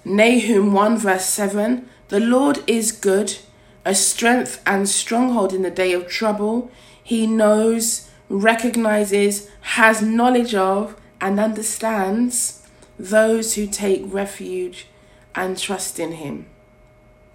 Nahum 0.05 0.73
1 0.73 0.99
verse 0.99 1.27
7 1.27 1.89
The 2.09 2.21
Lord 2.21 2.63
is 2.67 2.93
good, 2.93 3.39
a 3.85 3.95
strength 3.95 4.63
and 4.65 4.89
stronghold 4.89 5.53
in 5.53 5.63
the 5.63 5.71
day 5.71 5.93
of 5.93 6.09
trouble. 6.09 6.71
He 7.03 7.27
knows, 7.27 8.11
recognizes, 8.29 9.51
has 9.61 10.01
knowledge 10.01 10.55
of, 10.55 10.97
and 11.21 11.41
understands 11.41 12.67
those 12.99 13.55
who 13.55 13.67
take 13.67 14.03
refuge 14.07 14.87
and 15.35 15.59
trust 15.59 15.99
in 15.99 16.13
Him. 16.13 16.47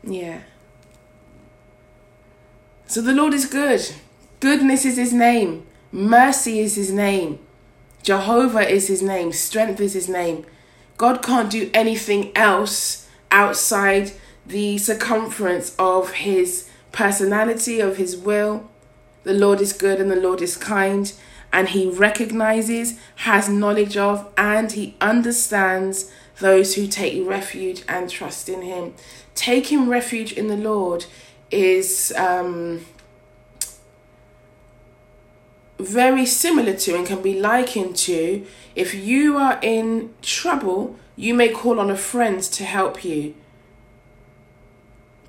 Yeah. 0.04 0.42
So 2.92 3.00
the 3.00 3.14
Lord 3.14 3.34
is 3.34 3.46
good. 3.46 3.90
Goodness 4.42 4.84
is 4.84 4.98
His 4.98 5.14
name. 5.14 5.66
Mercy 5.94 6.60
is 6.60 6.76
His 6.76 6.92
name. 6.92 7.40
Jehovah 8.04 8.70
is 8.70 8.90
His 8.90 9.02
name. 9.02 9.32
Strength 9.32 9.80
is 9.80 9.94
His 9.94 10.10
name. 10.10 10.46
God 10.98 11.24
can't 11.24 11.50
do 11.50 11.72
anything 11.74 12.36
else 12.36 13.08
outside 13.32 14.12
the 14.46 14.78
circumference 14.78 15.74
of 15.80 16.12
His 16.12 16.70
personality, 16.92 17.80
of 17.80 17.96
His 17.96 18.18
will. 18.18 18.70
The 19.24 19.36
Lord 19.36 19.62
is 19.62 19.72
good 19.72 20.02
and 20.02 20.12
the 20.12 20.18
Lord 20.18 20.42
is 20.42 20.58
kind, 20.58 21.14
and 21.54 21.70
He 21.70 21.90
recognizes, 21.90 23.00
has 23.16 23.48
knowledge 23.48 23.96
of, 23.96 24.30
and 24.36 24.70
He 24.70 24.98
understands 25.00 26.12
those 26.42 26.76
who 26.76 26.88
take 26.88 27.26
refuge 27.26 27.84
and 27.88 28.10
trust 28.10 28.50
in 28.50 28.64
Him. 28.64 28.96
Taking 29.34 29.88
refuge 29.88 30.34
in 30.34 30.48
the 30.48 30.58
Lord 30.58 31.06
is 31.52 32.14
um, 32.18 32.86
very 35.78 36.26
similar 36.26 36.74
to 36.74 36.96
and 36.96 37.06
can 37.06 37.22
be 37.22 37.40
likened 37.40 37.96
to 37.98 38.46
if 38.76 38.94
you 38.96 39.38
are 39.38 39.60
in 39.62 40.14
trouble, 40.22 40.98
you 41.16 41.34
may 41.34 41.50
call 41.50 41.80
on 41.80 41.90
a 41.90 41.98
friend 41.98 42.42
to 42.42 42.64
help 42.64 43.04
you. 43.04 43.36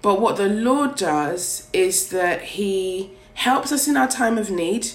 But 0.00 0.20
what 0.20 0.36
the 0.36 0.48
Lord 0.48 0.96
does 0.96 1.68
is 1.72 2.08
that 2.10 2.42
He 2.42 3.12
helps 3.34 3.72
us 3.72 3.88
in 3.88 3.96
our 3.96 4.08
time 4.08 4.38
of 4.38 4.50
need, 4.50 4.88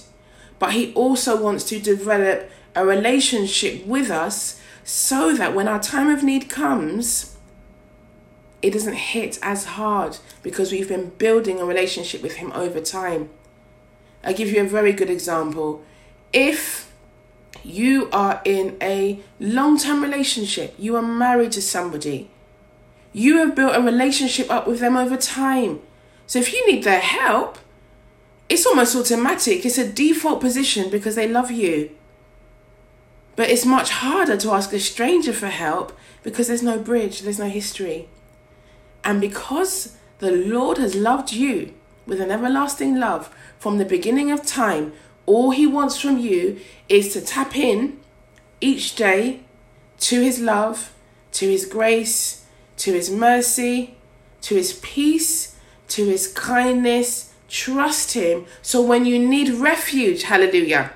but 0.59 0.73
He 0.73 0.93
also 0.93 1.41
wants 1.41 1.63
to 1.65 1.79
develop 1.79 2.49
a 2.75 2.85
relationship 2.85 3.85
with 3.85 4.09
us 4.09 4.59
so 4.83 5.33
that 5.33 5.53
when 5.53 5.67
our 5.67 5.81
time 5.81 6.09
of 6.09 6.23
need 6.23 6.49
comes, 6.49 7.36
it 8.61 8.71
doesn't 8.71 8.95
hit 8.95 9.37
as 9.41 9.65
hard 9.65 10.17
because 10.41 10.71
we've 10.71 10.89
been 10.89 11.09
building 11.17 11.59
a 11.59 11.65
relationship 11.65 12.21
with 12.21 12.35
Him 12.35 12.51
over 12.53 12.81
time. 12.81 13.29
I'll 14.23 14.33
give 14.33 14.51
you 14.51 14.61
a 14.61 14.67
very 14.67 14.93
good 14.93 15.09
example. 15.09 15.83
If 16.33 16.91
you 17.63 18.09
are 18.11 18.41
in 18.45 18.77
a 18.81 19.19
long 19.39 19.77
term 19.77 20.01
relationship, 20.01 20.73
you 20.77 20.95
are 20.95 21.01
married 21.01 21.51
to 21.53 21.61
somebody, 21.61 22.29
you 23.13 23.37
have 23.37 23.55
built 23.55 23.75
a 23.75 23.81
relationship 23.81 24.49
up 24.49 24.67
with 24.67 24.79
them 24.79 24.97
over 24.97 25.17
time. 25.17 25.81
So 26.25 26.39
if 26.39 26.51
you 26.51 26.65
need 26.67 26.83
their 26.83 26.99
help, 26.99 27.57
it's 28.49 28.65
almost 28.65 28.95
automatic. 28.95 29.65
It's 29.65 29.77
a 29.77 29.91
default 29.91 30.41
position 30.41 30.89
because 30.89 31.15
they 31.15 31.27
love 31.27 31.51
you. 31.51 31.91
But 33.35 33.49
it's 33.49 33.65
much 33.65 33.91
harder 33.91 34.35
to 34.37 34.51
ask 34.51 34.73
a 34.73 34.79
stranger 34.79 35.33
for 35.33 35.47
help 35.47 35.97
because 36.23 36.47
there's 36.47 36.63
no 36.63 36.79
bridge, 36.79 37.21
there's 37.21 37.39
no 37.39 37.49
history. 37.49 38.09
And 39.03 39.21
because 39.21 39.95
the 40.19 40.31
Lord 40.31 40.77
has 40.77 40.95
loved 40.95 41.31
you 41.31 41.73
with 42.05 42.19
an 42.19 42.31
everlasting 42.31 42.99
love 42.99 43.33
from 43.59 43.77
the 43.77 43.85
beginning 43.85 44.31
of 44.31 44.45
time, 44.45 44.93
all 45.25 45.51
He 45.51 45.67
wants 45.67 45.99
from 45.99 46.17
you 46.17 46.59
is 46.89 47.13
to 47.13 47.21
tap 47.21 47.55
in 47.55 47.99
each 48.61 48.95
day 48.95 49.41
to 49.99 50.21
His 50.21 50.39
love, 50.39 50.93
to 51.33 51.49
His 51.49 51.65
grace, 51.65 52.45
to 52.77 52.93
His 52.93 53.09
mercy, 53.09 53.95
to 54.41 54.55
His 54.55 54.79
peace, 54.81 55.55
to 55.89 56.05
His 56.05 56.27
kindness. 56.27 57.33
Trust 57.49 58.13
Him. 58.13 58.45
So 58.61 58.81
when 58.81 59.05
you 59.05 59.19
need 59.19 59.49
refuge, 59.49 60.23
hallelujah, 60.23 60.91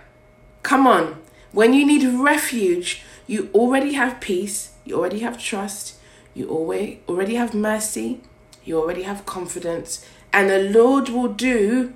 come 0.64 0.86
on. 0.86 1.22
When 1.54 1.74
you 1.74 1.86
need 1.86 2.04
refuge, 2.20 3.04
you 3.28 3.50
already 3.54 3.94
have 3.94 4.20
peace, 4.20 4.74
you 4.84 4.98
already 4.98 5.20
have 5.20 5.42
trust, 5.42 5.96
you 6.34 6.48
always 6.48 7.00
already 7.08 7.36
have 7.36 7.54
mercy, 7.54 8.22
you 8.64 8.80
already 8.80 9.04
have 9.04 9.26
confidence, 9.26 10.06
and 10.32 10.50
the 10.50 10.60
Lord 10.60 11.10
will 11.10 11.28
do 11.28 11.94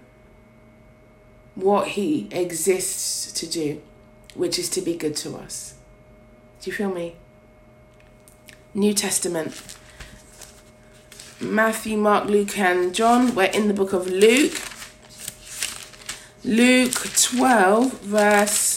what 1.55 1.89
He 1.89 2.27
exists 2.31 3.31
to 3.33 3.47
do, 3.47 3.81
which 4.33 4.59
is 4.59 4.69
to 4.69 4.81
be 4.81 4.95
good 4.95 5.15
to 5.17 5.37
us. 5.37 5.75
Do 6.61 6.69
you 6.69 6.75
feel 6.75 6.91
me? 6.91 7.15
New 8.73 8.93
Testament. 8.93 9.61
Matthew, 11.39 11.97
Mark, 11.97 12.25
Luke, 12.25 12.57
and 12.57 12.93
John. 12.93 13.35
We're 13.35 13.45
in 13.45 13.67
the 13.67 13.73
book 13.73 13.93
of 13.93 14.07
Luke. 14.07 14.59
Luke 16.43 16.93
12, 16.93 18.01
verse 18.01 18.75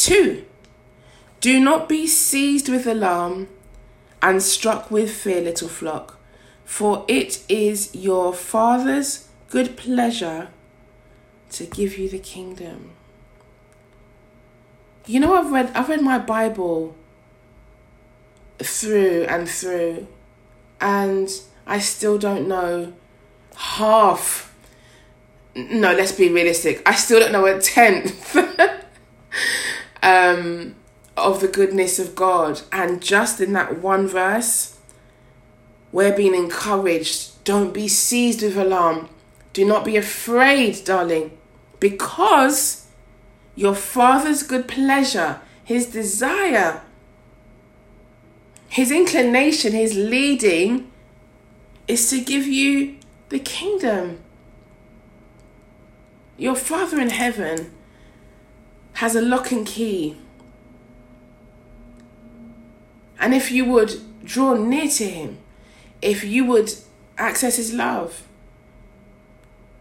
32. 0.00 0.46
Do 1.40 1.60
not 1.60 1.88
be 1.88 2.06
seized 2.06 2.68
with 2.68 2.86
alarm 2.86 3.48
and 4.22 4.42
struck 4.42 4.90
with 4.90 5.10
fear, 5.10 5.42
little 5.42 5.68
flock, 5.68 6.18
for 6.64 7.04
it 7.08 7.42
is 7.48 7.94
your 7.94 8.32
Father's 8.32 9.28
good 9.50 9.76
pleasure 9.76 10.48
to 11.50 11.64
give 11.66 11.98
you 11.98 12.08
the 12.08 12.18
kingdom. 12.18 12.92
You 15.06 15.20
know, 15.20 15.34
I've 15.34 15.50
read 15.50 15.70
I've 15.74 15.88
read 15.88 16.02
my 16.02 16.18
Bible 16.18 16.94
through 18.58 19.24
and 19.28 19.48
through, 19.48 20.06
and 20.80 21.28
I 21.66 21.78
still 21.78 22.18
don't 22.18 22.48
know 22.48 22.92
half. 23.56 24.54
No, 25.54 25.92
let's 25.92 26.12
be 26.12 26.30
realistic. 26.30 26.82
I 26.86 26.94
still 26.94 27.20
don't 27.20 27.32
know 27.32 27.46
a 27.46 27.60
tenth 27.60 28.36
um, 30.02 30.74
of 31.16 31.40
the 31.40 31.48
goodness 31.48 31.98
of 31.98 32.14
God. 32.14 32.62
And 32.72 33.02
just 33.02 33.40
in 33.40 33.52
that 33.54 33.78
one 33.78 34.06
verse, 34.06 34.78
we're 35.92 36.16
being 36.16 36.34
encouraged. 36.34 37.42
Don't 37.44 37.74
be 37.74 37.88
seized 37.88 38.42
with 38.42 38.56
alarm. 38.56 39.08
Do 39.52 39.64
not 39.64 39.84
be 39.84 39.96
afraid, 39.96 40.84
darling, 40.84 41.36
because 41.80 42.86
your 43.56 43.74
Father's 43.74 44.42
good 44.42 44.68
pleasure, 44.68 45.40
His 45.64 45.86
desire, 45.86 46.82
His 48.68 48.92
inclination, 48.92 49.72
His 49.72 49.96
leading 49.96 50.90
is 51.88 52.08
to 52.10 52.20
give 52.20 52.46
you 52.46 52.96
the 53.30 53.40
kingdom. 53.40 54.20
Your 56.36 56.54
Father 56.54 57.00
in 57.00 57.10
heaven 57.10 57.72
has 59.00 59.14
a 59.14 59.20
lock 59.20 59.50
and 59.52 59.66
key 59.66 60.16
and 63.20 63.34
if 63.34 63.52
you 63.52 63.66
would 63.66 64.00
draw 64.24 64.54
near 64.54 64.88
to 64.88 65.04
Him, 65.04 65.38
if 66.00 66.24
you 66.24 66.46
would 66.46 66.72
access 67.18 67.56
His 67.56 67.72
love, 67.72 68.26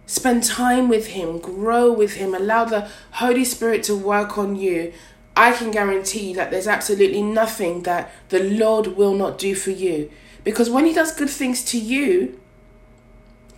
spend 0.05 0.43
time 0.43 0.89
with 0.89 1.08
Him, 1.08 1.39
grow 1.39 1.91
with 1.91 2.15
Him, 2.15 2.36
allow 2.36 2.65
the 2.65 2.89
Holy 3.13 3.45
Spirit 3.45 3.82
to 3.84 3.95
work 3.95 4.38
on 4.38 4.58
you, 4.58 4.91
I 5.38 5.53
can 5.53 5.71
guarantee 5.71 6.34
that 6.34 6.51
there's 6.51 6.67
absolutely 6.67 7.21
nothing 7.21 7.84
that 7.84 8.12
the 8.27 8.43
Lord 8.43 8.88
will 8.97 9.15
not 9.15 9.38
do 9.38 9.55
for 9.55 9.71
you. 9.71 10.12
Because 10.43 10.69
when 10.69 10.86
He 10.86 10.93
does 10.93 11.15
good 11.15 11.29
things 11.29 11.63
to 11.65 11.79
you, 11.79 12.41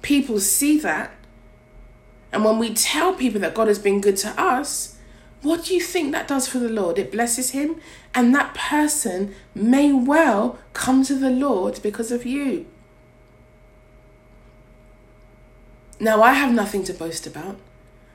people 0.03 0.39
see 0.39 0.79
that. 0.79 1.11
And 2.31 2.45
when 2.45 2.59
we 2.59 2.73
tell 2.75 3.13
people 3.15 3.41
that 3.41 3.55
God 3.55 3.67
has 3.67 3.79
been 3.79 3.99
good 3.99 4.17
to 4.17 4.29
us, 4.39 4.99
what 5.41 5.65
do 5.65 5.73
you 5.73 5.81
think 5.81 6.11
that 6.11 6.27
does 6.27 6.47
for 6.47 6.59
the 6.59 6.69
Lord? 6.69 6.99
It 6.99 7.11
blesses 7.11 7.51
him, 7.51 7.77
and 8.13 8.33
that 8.35 8.53
person 8.53 9.33
may 9.55 9.91
well 9.91 10.59
come 10.73 11.03
to 11.03 11.15
the 11.15 11.31
Lord 11.31 11.79
because 11.81 12.11
of 12.11 12.25
you. 12.25 12.67
Now, 15.99 16.21
I 16.21 16.33
have 16.33 16.53
nothing 16.53 16.83
to 16.85 16.93
boast 16.93 17.25
about. 17.25 17.57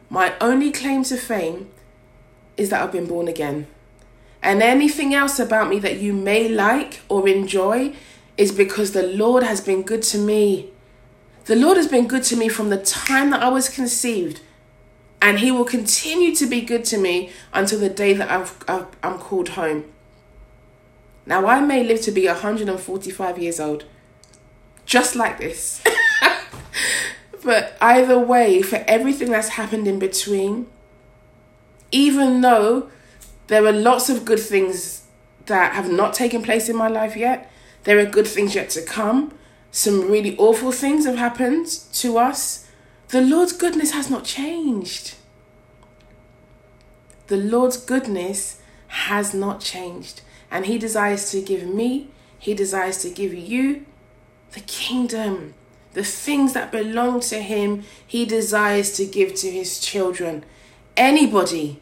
My 0.09 0.35
only 0.41 0.71
claim 0.71 1.03
to 1.05 1.17
fame 1.17 1.69
is 2.57 2.71
that 2.71 2.83
I've 2.83 2.93
been 2.93 3.07
born 3.07 3.29
again. 3.29 3.67
And 4.43 4.63
anything 4.63 5.15
else 5.15 5.39
about 5.41 5.69
me 5.69 5.79
that 5.81 5.99
you 5.99 6.13
may 6.13 6.49
like 6.49 7.01
or 7.09 7.29
enjoy 7.29 7.95
is 8.37 8.53
because 8.53 8.93
the 8.93 9.03
Lord 9.03 9.43
has 9.43 9.61
been 9.61 9.83
good 9.83 10.03
to 10.03 10.19
me. 10.19 10.71
The 11.47 11.57
Lord 11.57 11.77
has 11.77 11.89
been 11.89 12.07
good 12.07 12.23
to 12.25 12.37
me 12.37 12.49
from 12.49 12.71
the 12.71 12.79
time 12.83 13.31
that 13.31 13.43
I 13.43 13.49
was 13.49 13.69
conceived 13.69 14.41
and 15.21 15.39
he 15.41 15.51
will 15.51 15.65
continue 15.65 16.35
to 16.37 16.47
be 16.47 16.61
good 16.61 16.85
to 16.87 16.99
me 16.99 17.31
until 17.53 17.81
the 17.81 17.89
day 17.89 18.13
that 18.13 18.31
I've, 18.31 18.57
I've, 18.69 18.87
I'm 19.03 19.19
called 19.19 19.51
home. 19.51 19.85
Now, 21.25 21.47
I 21.47 21.61
may 21.61 21.83
live 21.83 22.03
to 22.03 22.13
be 22.13 22.27
145 22.27 23.39
years 23.39 23.59
old, 23.59 23.85
just 24.85 25.17
like 25.17 25.39
this. 25.39 25.83
but 27.45 27.77
either 27.81 28.19
way, 28.19 28.63
for 28.63 28.85
everything 28.87 29.31
that's 29.31 29.51
happened 29.51 29.89
in 29.89 29.99
between, 29.99 30.69
even 31.91 32.41
though 32.43 32.91
There 33.49 33.65
are 33.65 33.73
lots 33.73 34.11
of 34.11 34.25
good 34.25 34.41
things 34.41 35.03
that 35.47 35.75
have 35.75 35.91
not 35.91 36.15
taken 36.15 36.43
place 36.43 36.69
in 36.69 36.77
my 36.77 36.89
life 36.89 37.17
yet. 37.17 37.51
There 37.85 37.99
are 37.99 38.05
good 38.05 38.27
things 38.27 38.55
yet 38.55 38.71
to 38.71 38.83
come. 38.83 39.33
Some 39.71 40.11
really 40.11 40.37
awful 40.37 40.73
things 40.73 41.07
have 41.07 41.17
happened 41.17 41.67
to 41.95 42.19
us. 42.19 42.66
The 43.09 43.21
Lord's 43.21 43.53
goodness 43.53 43.93
has 43.93 44.11
not 44.11 44.25
changed. 44.25 45.15
The 47.29 47.37
Lord's 47.37 47.77
goodness 47.77 48.61
has 48.89 49.33
not 49.33 49.61
changed. 49.61 50.23
And 50.51 50.67
He 50.67 50.77
desires 50.77 51.31
to 51.31 51.41
give 51.41 51.67
me, 51.69 52.11
He 52.39 52.53
desires 52.53 52.99
to 53.03 53.11
give 53.11 53.33
you 53.33 53.87
the 54.53 54.61
kingdom. 54.61 55.55
The 55.93 56.03
things 56.03 56.53
that 56.55 56.73
belong 56.73 57.21
to 57.21 57.41
Him, 57.41 57.85
He 58.05 58.25
desires 58.25 58.97
to 58.97 59.07
give 59.07 59.35
to 59.37 59.51
His 59.53 59.79
children. 59.79 60.45
Anybody 60.97 61.81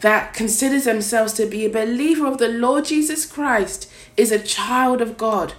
that 0.00 0.32
considers 0.32 0.84
themselves 0.84 1.34
to 1.34 1.44
be 1.44 1.66
a 1.66 1.70
believer 1.70 2.26
of 2.26 2.38
the 2.38 2.48
Lord 2.48 2.86
Jesus 2.86 3.26
Christ 3.26 3.90
is 4.16 4.32
a 4.32 4.38
child 4.38 5.02
of 5.02 5.18
God 5.18 5.52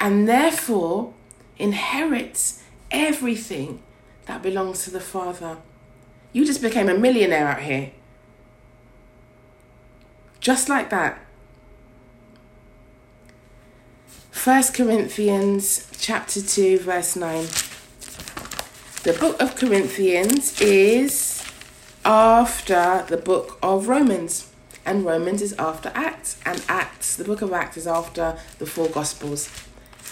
and 0.00 0.28
therefore 0.28 1.14
inherits 1.56 2.64
everything 2.90 3.80
that 4.28 4.42
belongs 4.42 4.84
to 4.84 4.90
the 4.90 5.00
Father. 5.00 5.56
You 6.34 6.44
just 6.44 6.60
became 6.60 6.90
a 6.90 6.96
millionaire 6.96 7.48
out 7.48 7.62
here. 7.62 7.92
Just 10.38 10.68
like 10.68 10.90
that. 10.90 11.18
First 14.30 14.74
Corinthians 14.74 15.90
chapter 15.98 16.42
2 16.42 16.78
verse 16.80 17.16
9. 17.16 17.46
The 19.02 19.18
book 19.18 19.40
of 19.40 19.56
Corinthians 19.56 20.60
is 20.60 21.42
after 22.04 23.06
the 23.08 23.16
book 23.16 23.58
of 23.62 23.88
Romans 23.88 24.52
and 24.84 25.06
Romans 25.06 25.40
is 25.40 25.54
after 25.54 25.90
Acts 25.94 26.38
and 26.44 26.62
Acts 26.68 27.16
the 27.16 27.24
book 27.24 27.40
of 27.40 27.54
Acts 27.54 27.78
is 27.78 27.86
after 27.86 28.38
the 28.58 28.66
four 28.66 28.88
gospels. 28.88 29.50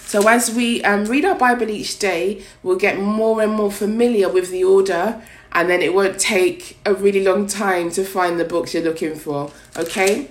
So 0.05 0.29
as 0.29 0.55
we 0.55 0.83
um, 0.85 1.05
read 1.07 1.25
our 1.25 1.35
Bible 1.35 1.69
each 1.69 1.99
day, 1.99 2.43
we'll 2.63 2.77
get 2.77 2.99
more 2.99 3.43
and 3.43 3.53
more 3.53 3.73
familiar 3.73 4.29
with 4.29 4.51
the 4.51 4.63
order 4.65 5.23
and 5.53 5.71
then 5.71 5.81
it 5.81 5.95
won't 5.95 6.19
take 6.19 6.79
a 6.85 6.95
really 6.95 7.25
long 7.25 7.47
time 7.47 7.91
to 7.91 8.05
find 8.05 8.39
the 8.39 8.45
books 8.45 8.75
you're 8.75 8.83
looking 8.83 9.15
for. 9.15 9.51
Okay? 9.77 10.31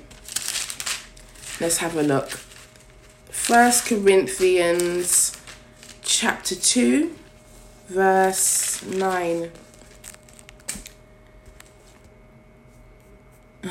Let's 1.59 1.77
have 1.77 1.95
a 1.95 2.03
look. 2.03 2.29
First 3.29 3.85
Corinthians 3.85 5.37
chapter 6.03 6.55
2 6.55 7.15
verse 7.87 8.83
9. 8.83 9.51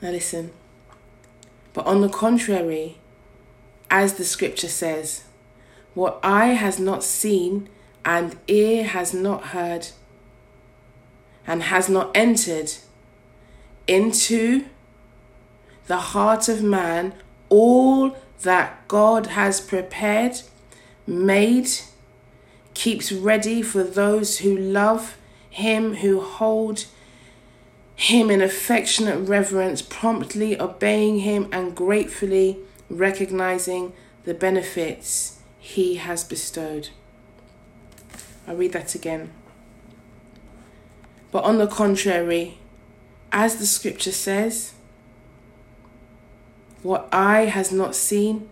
Now 0.00 0.10
listen. 0.10 0.50
But 1.72 1.86
on 1.86 2.00
the 2.00 2.08
contrary, 2.08 2.98
as 3.92 4.14
the 4.14 4.24
scripture 4.24 4.68
says, 4.68 5.24
what 5.92 6.18
eye 6.22 6.54
has 6.54 6.80
not 6.80 7.04
seen 7.04 7.68
and 8.06 8.34
ear 8.48 8.84
has 8.84 9.12
not 9.12 9.48
heard 9.48 9.88
and 11.46 11.64
has 11.64 11.90
not 11.90 12.10
entered 12.14 12.72
into 13.86 14.64
the 15.88 15.98
heart 15.98 16.48
of 16.48 16.62
man 16.62 17.12
all 17.50 18.16
that 18.40 18.88
God 18.88 19.26
has 19.26 19.60
prepared, 19.60 20.40
made, 21.06 21.68
keeps 22.72 23.12
ready 23.12 23.60
for 23.60 23.84
those 23.84 24.38
who 24.38 24.56
love 24.56 25.18
Him, 25.50 25.96
who 25.96 26.22
hold 26.22 26.86
Him 27.94 28.30
in 28.30 28.40
affectionate 28.40 29.18
reverence, 29.28 29.82
promptly 29.82 30.58
obeying 30.58 31.18
Him 31.18 31.50
and 31.52 31.76
gratefully 31.76 32.58
recognizing 32.96 33.92
the 34.24 34.34
benefits 34.34 35.40
He 35.58 35.96
has 35.96 36.24
bestowed. 36.24 36.90
I'll 38.46 38.56
read 38.56 38.72
that 38.72 38.94
again. 38.94 39.32
But 41.30 41.44
on 41.44 41.58
the 41.58 41.66
contrary, 41.66 42.58
as 43.30 43.56
the 43.56 43.66
scripture 43.66 44.12
says, 44.12 44.74
what 46.82 47.08
eye 47.12 47.46
has 47.46 47.72
not 47.72 47.94
seen, 47.94 48.48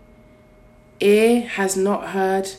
ear 1.01 1.43
has 1.43 1.77
not 1.77 2.11
heard, 2.11 2.53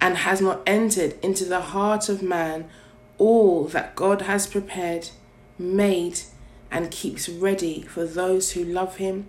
and 0.00 0.18
has 0.18 0.40
not 0.40 0.60
entered 0.66 1.14
into 1.22 1.44
the 1.44 1.60
heart 1.60 2.08
of 2.08 2.22
man 2.22 2.68
all 3.16 3.64
that 3.66 3.96
God 3.96 4.22
has 4.22 4.46
prepared, 4.46 5.10
made, 5.58 6.20
and 6.70 6.90
keeps 6.90 7.28
ready 7.28 7.82
for 7.82 8.04
those 8.04 8.52
who 8.52 8.64
love 8.64 8.96
him 8.96 9.28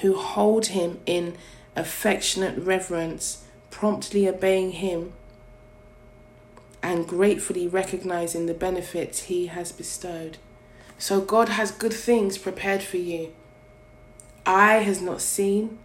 who 0.00 0.16
hold 0.16 0.66
him 0.66 1.00
in 1.06 1.36
affectionate 1.76 2.58
reverence, 2.58 3.44
promptly 3.70 4.28
obeying 4.28 4.72
him, 4.72 5.12
and 6.82 7.06
gratefully 7.06 7.66
recognizing 7.66 8.46
the 8.46 8.54
benefits 8.54 9.24
he 9.24 9.46
has 9.46 9.72
bestowed. 9.72 10.38
So 10.98 11.20
God 11.20 11.48
has 11.50 11.70
good 11.70 11.92
things 11.92 12.38
prepared 12.38 12.82
for 12.82 12.96
you. 12.96 13.32
Eye 14.46 14.78
has 14.78 15.02
not 15.02 15.20
seen, 15.20 15.78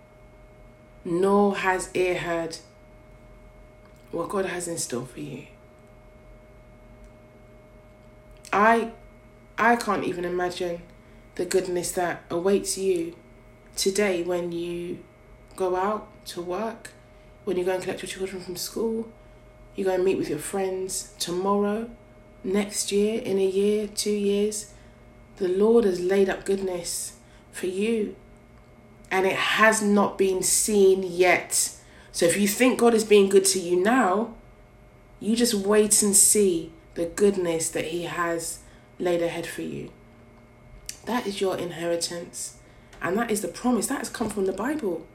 nor 1.04 1.58
has 1.58 1.90
ear 1.94 2.18
heard 2.18 2.58
what 4.12 4.30
God 4.30 4.46
has 4.46 4.68
in 4.68 4.78
store 4.78 5.06
for 5.06 5.20
you. 5.20 5.48
I 8.52 8.92
I 9.58 9.76
can't 9.76 10.04
even 10.04 10.26
imagine 10.26 10.82
the 11.36 11.46
goodness 11.46 11.92
that 11.94 12.24
awaits 12.30 12.78
you 12.78 13.16
today 13.76 14.24
when 14.24 14.52
you 14.52 15.00
go 15.56 15.76
out 15.76 16.08
to 16.28 16.42
work, 16.42 16.92
when 17.46 17.58
you 17.58 17.64
go 17.64 17.74
and 17.74 17.84
collect 17.84 18.02
your 18.02 18.10
children 18.10 18.42
from 18.42 18.56
school, 18.56 19.10
you 19.76 19.86
go 19.86 19.94
and 19.94 20.04
meet 20.04 20.18
with 20.18 20.30
your 20.30 20.40
friends 20.40 21.14
tomorrow, 21.20 21.90
next 22.44 22.92
year, 22.92 23.22
in 23.22 23.38
a 23.38 23.46
year, 23.46 23.88
two 23.88 24.12
years. 24.12 24.74
The 25.38 25.48
Lord 25.48 25.86
has 25.86 26.00
laid 26.00 26.30
up 26.30 26.46
goodness 26.46 27.18
for 27.52 27.68
you 27.68 28.16
and 29.14 29.26
it 29.26 29.36
has 29.36 29.82
not 29.82 30.18
been 30.18 30.42
seen 30.42 31.04
yet. 31.04 31.72
So 32.12 32.26
if 32.26 32.36
you 32.36 32.48
think 32.48 32.80
God 32.80 32.94
is 32.94 33.04
being 33.04 33.30
good 33.30 33.46
to 33.46 33.60
you 33.60 33.76
now, 33.76 34.34
you 35.20 35.36
just 35.36 35.54
wait 35.54 36.02
and 36.02 36.16
see 36.16 36.72
the 36.96 37.06
goodness 37.06 37.70
that 37.70 37.86
He 37.86 38.04
has 38.04 38.60
laid 39.00 39.22
ahead 39.22 39.46
for 39.46 39.62
you. 39.62 39.92
That 41.06 41.28
is 41.28 41.42
your 41.42 41.58
inheritance. 41.58 42.53
And 43.04 43.18
that 43.18 43.30
is 43.30 43.42
the 43.42 43.50
promise 43.50 43.88
that 43.88 44.00
has 44.00 44.10
come 44.10 44.30
from 44.30 44.46
the 44.46 44.54
Bible. 44.54 45.06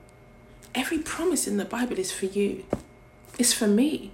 Every 0.75 0.99
promise 0.99 1.49
in 1.49 1.57
the 1.57 1.65
Bible 1.65 1.99
is 1.99 2.13
for 2.13 2.27
you, 2.27 2.65
it's 3.39 3.55
for 3.55 3.67
me. 3.67 4.13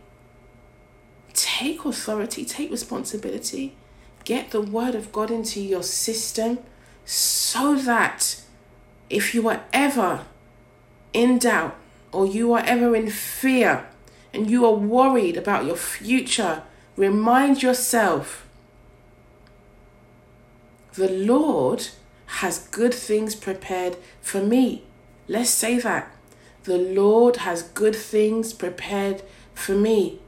Take 1.32 1.84
authority, 1.84 2.44
take 2.44 2.70
responsibility, 2.70 3.74
get 4.24 4.52
the 4.52 4.60
word 4.60 4.94
of 4.94 5.10
God 5.10 5.32
into 5.32 5.60
your 5.60 5.82
system 5.82 6.60
so 7.04 7.74
that 7.74 8.40
if 9.10 9.34
you 9.34 9.48
are 9.48 9.64
ever 9.72 10.24
in 11.12 11.38
doubt 11.38 11.76
or 12.12 12.26
you 12.26 12.52
are 12.52 12.62
ever 12.64 12.94
in 12.94 13.10
fear 13.10 13.88
and 14.32 14.48
you 14.48 14.64
are 14.64 14.74
worried 14.74 15.36
about 15.36 15.64
your 15.64 15.76
future, 15.76 16.62
remind 16.96 17.62
yourself 17.62 18.46
the 20.94 21.10
Lord 21.10 21.88
has 22.26 22.58
good 22.68 22.94
things 22.94 23.34
prepared 23.34 23.96
for 24.20 24.40
me. 24.40 24.82
Let's 25.28 25.50
say 25.50 25.78
that. 25.78 26.10
The 26.64 26.78
Lord 26.78 27.36
has 27.38 27.62
good 27.62 27.94
things 27.94 28.52
prepared 28.52 29.22
for 29.54 29.72
me. 29.72 30.18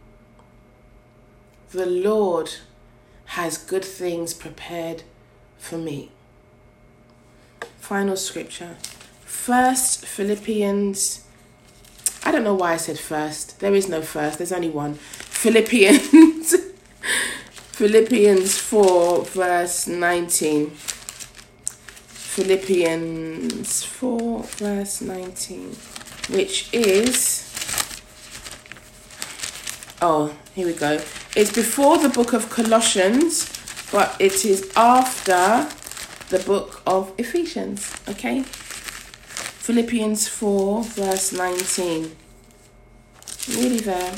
The 1.70 1.86
Lord 1.86 2.56
has 3.26 3.58
good 3.58 3.84
things 3.84 4.34
prepared 4.34 5.02
for 5.58 5.78
me. 5.78 6.10
Final 7.78 8.16
scripture. 8.16 8.76
First 9.20 10.04
Philippians. 10.04 11.24
I 12.24 12.32
don't 12.32 12.44
know 12.44 12.54
why 12.54 12.72
I 12.72 12.76
said 12.76 12.98
first. 12.98 13.60
There 13.60 13.74
is 13.74 13.88
no 13.88 14.02
first, 14.02 14.38
there's 14.38 14.52
only 14.52 14.70
one. 14.70 14.94
Philippians. 14.94 16.54
Philippians 17.76 18.58
4, 18.58 19.24
verse 19.26 19.86
19. 19.86 20.70
Philippians 22.36 23.82
4, 23.82 24.42
verse 24.42 25.00
19, 25.00 25.74
which 26.28 26.68
is. 26.70 27.50
Oh, 30.02 30.36
here 30.54 30.66
we 30.66 30.74
go. 30.74 31.00
It's 31.34 31.50
before 31.50 31.96
the 31.96 32.10
book 32.10 32.34
of 32.34 32.50
Colossians, 32.50 33.50
but 33.90 34.14
it 34.20 34.44
is 34.44 34.70
after 34.76 35.66
the 36.28 36.44
book 36.44 36.82
of 36.86 37.10
Ephesians. 37.16 37.98
Okay? 38.06 38.42
Philippians 38.42 40.28
4, 40.28 40.82
verse 40.82 41.32
19. 41.32 42.14
Really 43.48 43.78
there. 43.78 44.14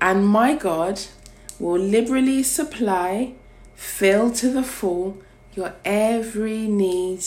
And 0.00 0.24
my 0.24 0.54
God 0.54 1.00
will 1.60 1.78
liberally 1.78 2.42
supply, 2.42 3.34
fill 3.74 4.32
to 4.32 4.50
the 4.50 4.62
full 4.62 5.18
your 5.54 5.74
every 5.84 6.66
need 6.66 7.22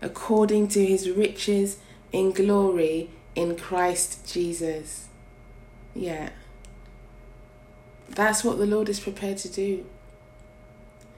according 0.00 0.68
to 0.68 0.84
his 0.84 1.10
riches 1.10 1.78
in 2.12 2.30
glory 2.30 3.10
in 3.34 3.56
Christ 3.56 4.32
Jesus. 4.32 5.08
Yeah. 5.94 6.30
That's 8.08 8.44
what 8.44 8.58
the 8.58 8.66
Lord 8.66 8.88
is 8.88 9.00
prepared 9.00 9.38
to 9.38 9.48
do. 9.48 9.84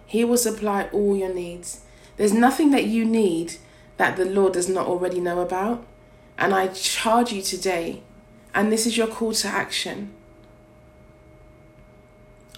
He 0.06 0.24
will 0.24 0.38
supply 0.38 0.88
all 0.90 1.16
your 1.16 1.32
needs. 1.32 1.82
There's 2.16 2.32
nothing 2.32 2.70
that 2.70 2.86
you 2.86 3.04
need 3.04 3.56
that 3.98 4.16
the 4.16 4.24
Lord 4.24 4.54
does 4.54 4.68
not 4.68 4.86
already 4.86 5.20
know 5.20 5.40
about. 5.40 5.86
And 6.38 6.54
I 6.54 6.68
charge 6.68 7.32
you 7.32 7.42
today, 7.42 8.02
and 8.54 8.72
this 8.72 8.86
is 8.86 8.96
your 8.96 9.08
call 9.08 9.32
to 9.34 9.48
action. 9.48 10.14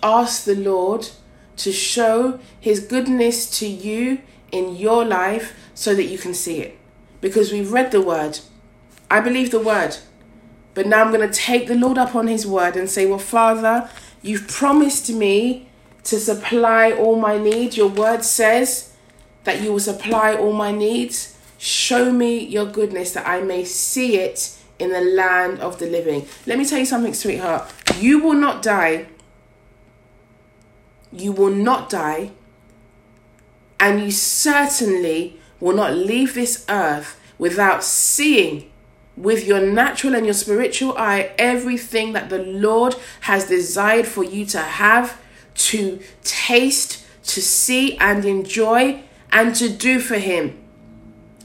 Ask 0.03 0.45
the 0.45 0.57
Lord 0.57 1.09
to 1.57 1.73
show 1.73 2.41
his 2.59 2.81
goodness 2.81 3.59
to 3.59 3.67
you 3.67 4.21
in 4.51 4.77
your 4.77 5.05
life 5.05 5.55
so 5.75 5.95
that 5.95 6.05
you 6.05 6.19
can 6.19 6.35
see 6.35 6.61
it. 6.61 6.79
Because 7.21 7.53
we've 7.53 7.73
read 7.73 7.93
the 7.93 8.01
word. 8.01 8.41
I 9.11 9.21
believe 9.21 9.51
the 9.51 9.61
word. 9.61 9.97
But 10.75 10.87
now 10.87 11.03
I'm 11.03 11.13
going 11.13 11.29
to 11.29 11.35
take 11.35 11.67
the 11.67 11.75
Lord 11.75 11.99
up 11.99 12.15
on 12.15 12.29
his 12.29 12.47
word 12.47 12.77
and 12.77 12.89
say, 12.89 13.05
Well, 13.07 13.19
Father, 13.19 13.91
you've 14.23 14.49
promised 14.49 15.11
me 15.11 15.69
to 16.05 16.19
supply 16.19 16.93
all 16.93 17.17
my 17.17 17.37
needs. 17.37 17.77
Your 17.77 17.89
word 17.89 18.25
says 18.25 18.95
that 19.45 19.61
you 19.61 19.73
will 19.73 19.81
supply 19.81 20.35
all 20.35 20.53
my 20.53 20.73
needs. 20.73 21.37
Show 21.59 22.13
me 22.13 22.39
your 22.39 22.67
goodness 22.67 23.13
that 23.13 23.27
I 23.27 23.43
may 23.43 23.65
see 23.65 24.17
it 24.17 24.57
in 24.79 24.91
the 24.91 25.01
land 25.01 25.61
of 25.61 25.79
the 25.79 25.87
living. 25.87 26.27
Let 26.47 26.59
me 26.59 26.65
tell 26.65 26.79
you 26.79 26.87
something, 26.87 27.13
sweetheart. 27.13 27.71
You 27.99 28.21
will 28.21 28.35
not 28.35 28.63
die. 28.63 29.09
You 31.13 31.33
will 31.33 31.51
not 31.51 31.91
die. 31.91 32.33
And 33.79 34.01
you 34.01 34.11
certainly 34.11 35.39
will 35.59 35.75
not 35.75 35.95
leave 35.95 36.35
this 36.35 36.65
earth 36.69 37.19
without 37.39 37.83
seeing 37.83 38.71
with 39.17 39.47
your 39.47 39.61
natural 39.61 40.15
and 40.15 40.25
your 40.25 40.35
spiritual 40.35 40.97
eye 40.97 41.33
everything 41.39 42.13
that 42.13 42.31
the 42.31 42.43
Lord 42.43 42.97
has 43.23 43.47
desired 43.49 44.07
for 44.07 44.25
you 44.25 44.47
to 44.47 44.59
have, 44.59 45.21
to 45.55 46.01
taste, 46.23 47.05
to 47.25 47.43
see, 47.43 47.97
and 47.99 48.25
enjoy, 48.25 49.03
and 49.33 49.55
to 49.57 49.69
do 49.69 50.01
for 50.01 50.17
Him. 50.17 50.57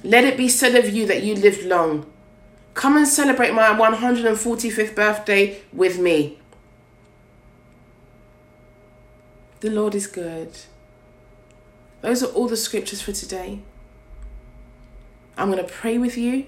Let 0.03 0.23
it 0.23 0.37
be 0.37 0.47
said 0.47 0.75
of 0.75 0.89
you 0.89 1.05
that 1.07 1.23
you 1.23 1.35
lived 1.35 1.65
long. 1.65 2.05
Come 2.73 2.97
and 2.97 3.07
celebrate 3.07 3.53
my 3.53 3.69
145th 3.69 4.95
birthday 4.95 5.61
with 5.73 5.97
me. 5.97 6.39
The 9.59 9.69
Lord 9.69 9.95
is 9.95 10.07
good. 10.07 10.51
Those 12.01 12.21
are 12.23 12.27
all 12.27 12.47
the 12.47 12.57
scriptures 12.57 13.01
for 13.01 13.11
today. 13.11 13.59
I'm 15.37 15.51
going 15.51 15.65
to 15.65 15.71
pray 15.71 15.97
with 15.97 16.17
you. 16.17 16.47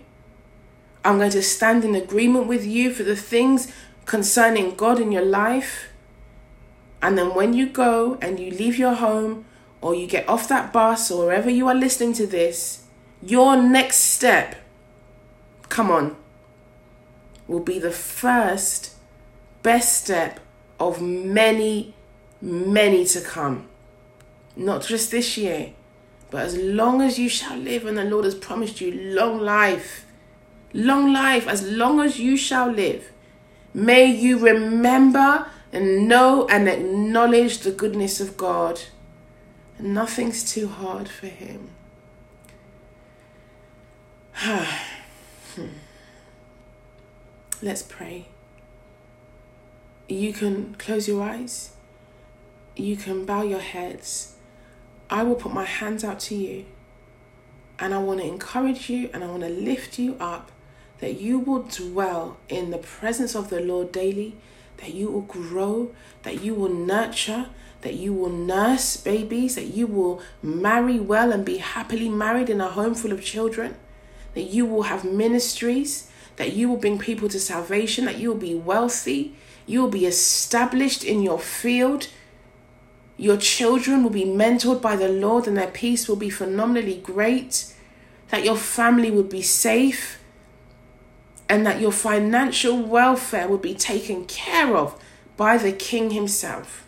I'm 1.03 1.17
going 1.17 1.31
to 1.31 1.41
stand 1.41 1.85
in 1.85 1.95
agreement 1.95 2.47
with 2.47 2.65
you 2.65 2.93
for 2.93 3.03
the 3.03 3.15
things 3.15 3.71
concerning 4.05 4.75
God 4.75 4.99
in 4.99 5.11
your 5.11 5.25
life. 5.25 5.89
And 7.01 7.17
then 7.17 7.33
when 7.33 7.53
you 7.53 7.67
go 7.67 8.17
and 8.21 8.39
you 8.39 8.51
leave 8.51 8.77
your 8.77 8.93
home 8.93 9.45
or 9.81 9.93
you 9.93 10.07
get 10.07 10.27
off 10.27 10.47
that 10.49 10.73
bus 10.73 11.11
or 11.11 11.27
wherever 11.27 11.49
you 11.49 11.67
are 11.67 11.75
listening 11.75 12.13
to 12.13 12.27
this, 12.27 12.83
your 13.21 13.55
next 13.55 13.97
step, 13.97 14.55
come 15.69 15.91
on, 15.91 16.15
will 17.47 17.59
be 17.59 17.79
the 17.79 17.91
first 17.91 18.95
best 19.63 20.03
step 20.03 20.39
of 20.79 21.01
many, 21.01 21.93
many 22.41 23.05
to 23.05 23.21
come. 23.21 23.67
Not 24.55 24.83
just 24.83 25.11
this 25.11 25.37
year, 25.37 25.73
but 26.29 26.41
as 26.41 26.57
long 26.57 27.01
as 27.01 27.17
you 27.17 27.29
shall 27.29 27.57
live 27.57 27.85
and 27.85 27.97
the 27.97 28.03
Lord 28.03 28.25
has 28.25 28.35
promised 28.35 28.81
you 28.81 28.91
long 28.91 29.39
life, 29.39 30.05
long 30.73 31.13
life, 31.13 31.47
as 31.47 31.63
long 31.63 31.99
as 31.99 32.19
you 32.19 32.35
shall 32.35 32.69
live, 32.69 33.11
may 33.73 34.05
you 34.05 34.39
remember 34.39 35.47
and 35.71 36.07
know 36.07 36.47
and 36.47 36.67
acknowledge 36.67 37.59
the 37.59 37.71
goodness 37.71 38.19
of 38.19 38.37
God. 38.37 38.81
Nothing's 39.79 40.51
too 40.51 40.67
hard 40.67 41.07
for 41.09 41.27
Him. 41.27 41.69
Hmm. 45.55 45.69
Let's 47.63 47.81
pray. 47.81 48.27
You 50.07 50.31
can 50.33 50.75
close 50.75 51.07
your 51.07 51.23
eyes. 51.23 51.71
You 52.77 52.95
can 52.95 53.25
bow 53.25 53.43
your 53.43 53.59
heads. 53.59 54.35
I 55.09 55.23
will 55.23 55.35
put 55.35 55.53
my 55.53 55.65
hands 55.65 56.03
out 56.03 56.19
to 56.21 56.35
you. 56.35 56.65
And 57.79 57.93
I 57.93 57.99
want 57.99 58.21
to 58.21 58.27
encourage 58.27 58.89
you 58.89 59.09
and 59.13 59.23
I 59.23 59.27
want 59.27 59.43
to 59.43 59.49
lift 59.49 59.99
you 59.99 60.17
up 60.19 60.51
that 60.99 61.21
you 61.21 61.37
will 61.37 61.63
dwell 61.63 62.37
in 62.49 62.71
the 62.71 62.79
presence 62.79 63.35
of 63.35 63.49
the 63.49 63.59
Lord 63.59 63.91
daily, 63.91 64.35
that 64.77 64.93
you 64.93 65.11
will 65.11 65.21
grow, 65.21 65.91
that 66.23 66.41
you 66.41 66.55
will 66.55 66.73
nurture, 66.73 67.49
that 67.81 67.93
you 67.93 68.13
will 68.13 68.31
nurse 68.31 68.97
babies, 68.97 69.55
that 69.55 69.67
you 69.67 69.85
will 69.85 70.21
marry 70.41 70.99
well 70.99 71.31
and 71.31 71.45
be 71.45 71.57
happily 71.57 72.09
married 72.09 72.49
in 72.49 72.59
a 72.59 72.67
home 72.67 72.95
full 72.95 73.11
of 73.11 73.23
children 73.23 73.75
that 74.37 74.51
you 74.51 74.67
will 74.67 74.83
have 74.83 75.03
ministries, 75.03 76.11
that 76.35 76.53
you 76.53 76.69
will 76.69 76.77
bring 76.77 76.99
people 76.99 77.27
to 77.27 77.39
salvation, 77.39 78.05
that 78.05 78.19
you 78.19 78.29
will 78.29 78.37
be 78.37 78.53
wealthy, 78.53 79.35
you 79.65 79.81
will 79.81 79.89
be 79.89 80.05
established 80.05 81.03
in 81.03 81.23
your 81.23 81.39
field. 81.39 82.07
Your 83.17 83.37
children 83.37 84.03
will 84.03 84.11
be 84.11 84.25
mentored 84.25 84.81
by 84.81 84.95
the 84.95 85.09
Lord 85.09 85.47
and 85.47 85.57
their 85.57 85.67
peace 85.67 86.07
will 86.07 86.15
be 86.15 86.29
phenomenally 86.29 86.97
great. 86.97 87.73
That 88.29 88.43
your 88.43 88.57
family 88.57 89.09
would 89.09 89.29
be 89.29 89.41
safe 89.41 90.19
and 91.49 91.65
that 91.65 91.81
your 91.81 91.91
financial 91.91 92.77
welfare 92.77 93.47
will 93.47 93.57
be 93.57 93.73
taken 93.73 94.25
care 94.25 94.75
of 94.75 95.01
by 95.35 95.57
the 95.57 95.71
King 95.71 96.11
Himself. 96.11 96.85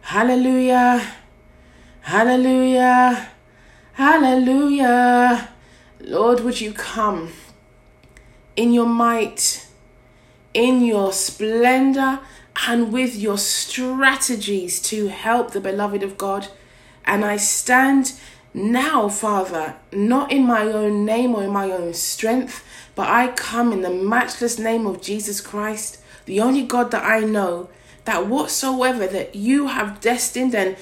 Hallelujah. 0.00 1.02
Hallelujah. 2.00 3.30
Hallelujah. 3.92 5.48
Lord, 6.02 6.40
would 6.40 6.60
you 6.60 6.72
come 6.72 7.32
in 8.56 8.72
your 8.72 8.86
might, 8.86 9.66
in 10.52 10.84
your 10.84 11.12
splendor, 11.12 12.20
and 12.66 12.92
with 12.92 13.16
your 13.16 13.38
strategies 13.38 14.80
to 14.82 15.08
help 15.08 15.52
the 15.52 15.60
beloved 15.60 16.02
of 16.02 16.18
God? 16.18 16.48
And 17.04 17.24
I 17.24 17.36
stand 17.36 18.12
now, 18.52 19.08
Father, 19.08 19.76
not 19.92 20.30
in 20.32 20.44
my 20.44 20.62
own 20.62 21.04
name 21.04 21.34
or 21.34 21.44
in 21.44 21.50
my 21.50 21.70
own 21.70 21.94
strength, 21.94 22.64
but 22.94 23.08
I 23.08 23.28
come 23.28 23.72
in 23.72 23.82
the 23.82 23.90
matchless 23.90 24.58
name 24.58 24.86
of 24.86 25.00
Jesus 25.00 25.40
Christ 25.40 26.02
the 26.24 26.40
only 26.40 26.62
God 26.62 26.90
that 26.90 27.04
I 27.04 27.20
know, 27.20 27.68
that 28.04 28.26
whatsoever 28.26 29.06
that 29.06 29.34
you 29.34 29.68
have 29.68 30.00
destined 30.00 30.54
and 30.54 30.76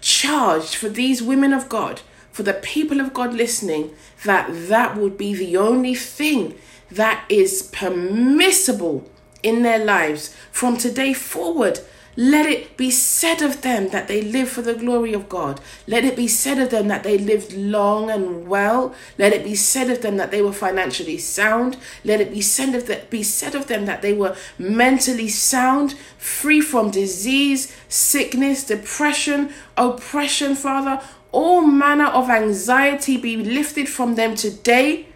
charged 0.00 0.74
for 0.74 0.88
these 0.88 1.22
women 1.22 1.52
of 1.52 1.68
God, 1.68 2.00
for 2.34 2.42
the 2.42 2.52
people 2.52 3.00
of 3.00 3.14
God 3.14 3.32
listening, 3.32 3.94
that 4.24 4.50
that 4.68 4.96
would 4.96 5.16
be 5.16 5.34
the 5.34 5.56
only 5.56 5.94
thing 5.94 6.58
that 6.90 7.24
is 7.28 7.62
permissible 7.62 9.08
in 9.44 9.62
their 9.62 9.78
lives 9.78 10.34
from 10.50 10.76
today 10.76 11.14
forward 11.14 11.78
let 12.16 12.46
it 12.46 12.76
be 12.76 12.90
said 12.90 13.42
of 13.42 13.62
them 13.62 13.88
that 13.88 14.06
they 14.06 14.22
live 14.22 14.48
for 14.48 14.62
the 14.62 14.74
glory 14.74 15.12
of 15.12 15.28
God. 15.28 15.60
Let 15.86 16.04
it 16.04 16.14
be 16.14 16.28
said 16.28 16.58
of 16.58 16.70
them 16.70 16.86
that 16.88 17.02
they 17.02 17.18
lived 17.18 17.52
long 17.52 18.08
and 18.08 18.46
well. 18.46 18.94
Let 19.18 19.32
it 19.32 19.42
be 19.42 19.56
said 19.56 19.90
of 19.90 20.02
them 20.02 20.16
that 20.18 20.30
they 20.30 20.40
were 20.40 20.52
financially 20.52 21.18
sound. 21.18 21.76
Let 22.04 22.20
it 22.20 22.30
be 22.30 22.40
said 22.40 22.74
of, 22.74 22.86
that, 22.86 23.10
be 23.10 23.24
said 23.24 23.56
of 23.56 23.66
them 23.66 23.86
that 23.86 24.02
they 24.02 24.12
were 24.12 24.36
mentally 24.58 25.28
sound, 25.28 25.94
free 26.16 26.60
from 26.60 26.92
disease, 26.92 27.74
sickness, 27.88 28.64
depression, 28.64 29.52
oppression, 29.76 30.54
Father. 30.54 31.02
All 31.34 31.62
manner 31.62 32.06
of 32.06 32.30
anxiety 32.30 33.16
be 33.16 33.36
lifted 33.36 33.88
from 33.88 34.14
them 34.14 34.36
today 34.36 35.06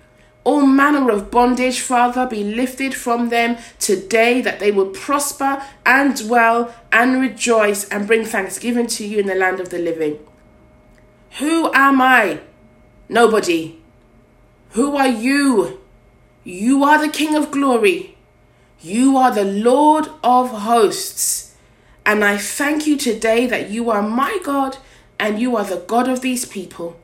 all 0.48 0.66
manner 0.66 1.10
of 1.10 1.30
bondage, 1.30 1.80
Father, 1.80 2.26
be 2.26 2.42
lifted 2.42 2.94
from 2.94 3.28
them 3.28 3.58
today, 3.78 4.40
that 4.40 4.60
they 4.60 4.70
will 4.70 4.88
prosper 4.88 5.62
and 5.84 6.16
dwell 6.16 6.74
and 6.90 7.20
rejoice 7.20 7.86
and 7.90 8.06
bring 8.06 8.24
thanksgiving 8.24 8.86
to 8.86 9.06
you 9.06 9.18
in 9.18 9.26
the 9.26 9.34
land 9.34 9.60
of 9.60 9.68
the 9.68 9.78
living. 9.78 10.18
Who 11.38 11.70
am 11.74 12.00
I? 12.00 12.40
Nobody. 13.10 13.78
Who 14.70 14.96
are 14.96 15.08
you? 15.08 15.82
You 16.44 16.82
are 16.82 16.98
the 16.98 17.12
King 17.12 17.36
of 17.36 17.50
glory. 17.50 18.16
You 18.80 19.18
are 19.18 19.34
the 19.34 19.44
Lord 19.44 20.08
of 20.24 20.48
hosts. 20.48 21.56
And 22.06 22.24
I 22.24 22.38
thank 22.38 22.86
you 22.86 22.96
today 22.96 23.46
that 23.48 23.68
you 23.68 23.90
are 23.90 24.00
my 24.00 24.38
God 24.42 24.78
and 25.18 25.40
you 25.40 25.56
are 25.56 25.64
the 25.64 25.84
God 25.86 26.08
of 26.08 26.20
these 26.20 26.44
people. 26.44 26.98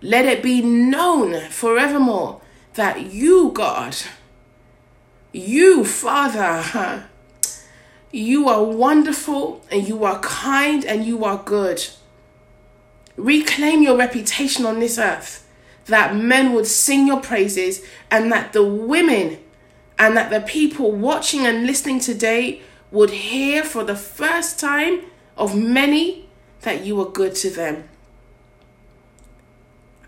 Let 0.00 0.26
it 0.26 0.42
be 0.42 0.60
known 0.60 1.48
forevermore 1.50 2.40
that 2.74 3.12
you, 3.12 3.52
God, 3.52 3.96
you, 5.32 5.84
Father, 5.84 7.08
you 8.12 8.48
are 8.48 8.62
wonderful 8.62 9.64
and 9.70 9.88
you 9.88 10.04
are 10.04 10.20
kind 10.20 10.84
and 10.84 11.04
you 11.04 11.24
are 11.24 11.42
good. 11.44 11.86
Reclaim 13.16 13.82
your 13.82 13.96
reputation 13.96 14.66
on 14.66 14.80
this 14.80 14.98
earth 14.98 15.48
that 15.86 16.16
men 16.16 16.52
would 16.52 16.66
sing 16.66 17.06
your 17.06 17.20
praises 17.20 17.84
and 18.10 18.32
that 18.32 18.52
the 18.52 18.64
women 18.64 19.38
and 19.98 20.16
that 20.16 20.30
the 20.30 20.40
people 20.40 20.90
watching 20.92 21.46
and 21.46 21.66
listening 21.66 22.00
today 22.00 22.60
would 22.90 23.10
hear 23.10 23.62
for 23.62 23.84
the 23.84 23.96
first 23.96 24.58
time 24.58 25.02
of 25.36 25.56
many 25.56 26.23
that 26.64 26.84
you 26.84 27.00
are 27.00 27.10
good 27.10 27.34
to 27.36 27.50
them. 27.50 27.88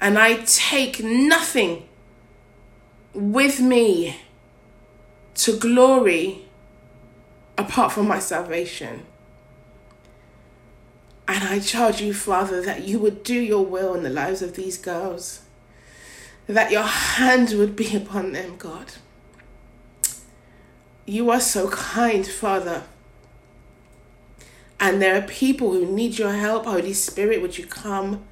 And 0.00 0.18
I 0.18 0.42
take 0.44 1.02
nothing 1.02 1.88
with 3.14 3.60
me 3.60 4.16
to 5.36 5.56
glory 5.56 6.46
apart 7.56 7.92
from 7.92 8.08
my 8.08 8.18
salvation. 8.18 9.04
And 11.28 11.44
I 11.44 11.58
charge 11.58 12.00
you, 12.00 12.14
Father, 12.14 12.62
that 12.62 12.84
you 12.84 12.98
would 12.98 13.22
do 13.22 13.34
your 13.34 13.64
will 13.64 13.94
in 13.94 14.02
the 14.02 14.10
lives 14.10 14.42
of 14.42 14.54
these 14.54 14.78
girls, 14.78 15.42
that 16.46 16.70
your 16.70 16.84
hand 16.84 17.50
would 17.50 17.74
be 17.76 17.96
upon 17.96 18.32
them, 18.32 18.56
God. 18.56 18.92
You 21.04 21.30
are 21.30 21.40
so 21.40 21.68
kind, 21.68 22.26
Father. 22.26 22.84
And 24.78 25.00
there 25.00 25.16
are 25.16 25.26
people 25.26 25.72
who 25.72 25.86
need 25.86 26.18
your 26.18 26.32
help. 26.32 26.66
Holy 26.66 26.92
Spirit, 26.92 27.40
would 27.40 27.56
you 27.58 27.66
come? 27.66 28.24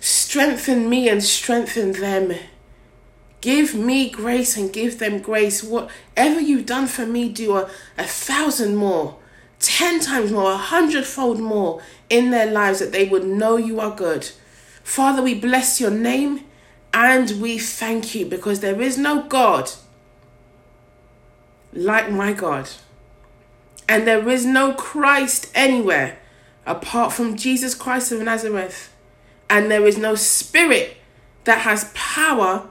Strengthen 0.00 0.88
me 0.88 1.08
and 1.08 1.22
strengthen 1.22 1.92
them. 1.92 2.32
Give 3.40 3.74
me 3.74 4.08
grace 4.08 4.56
and 4.56 4.72
give 4.72 4.98
them 4.98 5.20
grace. 5.20 5.62
Whatever 5.62 6.40
you've 6.40 6.66
done 6.66 6.86
for 6.86 7.04
me, 7.04 7.28
do 7.28 7.56
a, 7.56 7.68
a 7.98 8.04
thousand 8.04 8.76
more, 8.76 9.18
ten 9.58 10.00
times 10.00 10.30
more, 10.30 10.52
a 10.52 10.56
hundredfold 10.56 11.40
more 11.40 11.82
in 12.08 12.30
their 12.30 12.50
lives 12.50 12.78
that 12.78 12.92
they 12.92 13.08
would 13.08 13.24
know 13.24 13.56
you 13.56 13.80
are 13.80 13.94
good. 13.94 14.30
Father, 14.84 15.22
we 15.22 15.34
bless 15.34 15.80
your 15.80 15.90
name 15.90 16.44
and 16.94 17.40
we 17.40 17.58
thank 17.58 18.14
you 18.14 18.26
because 18.26 18.60
there 18.60 18.80
is 18.80 18.98
no 18.98 19.22
God 19.22 19.70
like 21.72 22.10
my 22.10 22.32
God. 22.32 22.68
And 23.92 24.06
there 24.06 24.26
is 24.26 24.46
no 24.46 24.72
Christ 24.72 25.50
anywhere 25.54 26.18
apart 26.64 27.12
from 27.12 27.36
Jesus 27.36 27.74
Christ 27.74 28.10
of 28.10 28.22
Nazareth. 28.22 28.90
And 29.50 29.70
there 29.70 29.84
is 29.84 29.98
no 29.98 30.14
spirit 30.14 30.96
that 31.44 31.58
has 31.58 31.90
power 31.92 32.68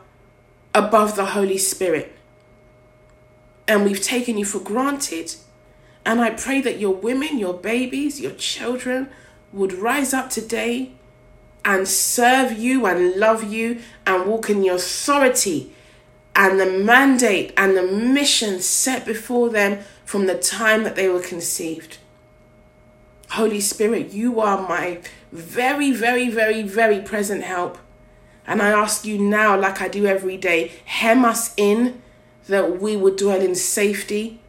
above 0.74 1.16
the 1.16 1.28
Holy 1.28 1.60
Spirit. 1.60 2.18
And 3.68 3.86
we've 3.86 4.02
taken 4.02 4.40
you 4.40 4.46
for 4.46 4.58
granted. 4.58 5.36
And 6.08 6.22
I 6.22 6.32
pray 6.32 6.60
that 6.62 6.80
your 6.80 6.96
women, 6.96 7.38
your 7.38 7.54
babies, 7.54 8.20
your 8.20 8.34
children 8.34 9.08
would 9.54 9.74
rise 9.74 10.16
up 10.16 10.32
today 10.32 10.94
and 11.64 11.88
serve 11.88 12.58
you 12.58 12.88
and 12.88 13.18
love 13.18 13.44
you 13.44 13.80
and 14.08 14.26
walk 14.26 14.50
in 14.50 14.64
your 14.64 14.78
authority 14.78 15.72
and 16.42 16.60
the 16.60 16.66
mandate 16.66 17.54
and 17.56 17.78
the 17.78 17.84
mission 17.84 18.60
set 18.60 19.06
before 19.06 19.48
them 19.50 19.78
from 20.04 20.26
the 20.26 20.36
time 20.36 20.84
that 20.84 20.96
they 20.96 21.08
were 21.08 21.22
conceived. 21.22 22.00
Holy 23.30 23.62
Spirit, 23.62 24.12
you 24.12 24.40
are 24.42 24.68
my 24.68 25.02
very, 25.32 25.92
very, 25.92 26.32
very, 26.32 26.64
very 26.64 27.00
present 27.00 27.44
help. 27.44 27.78
And 28.48 28.60
I 28.60 28.72
ask 28.72 29.06
you 29.06 29.20
now, 29.20 29.56
like 29.56 29.84
I 29.84 29.88
do 29.88 30.08
every 30.08 30.36
day, 30.36 30.72
hem 30.86 31.26
us 31.26 31.54
in 31.58 32.02
that 32.48 32.82
we 32.82 32.96
would 32.98 33.18
dwell 33.18 33.40
in 33.40 33.54
safety. 33.54 34.42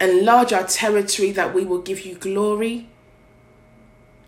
Enlarge 0.00 0.54
our 0.54 0.66
territory 0.66 1.32
that 1.32 1.52
we 1.52 1.66
will 1.66 1.82
give 1.82 2.06
you 2.06 2.14
glory 2.14 2.88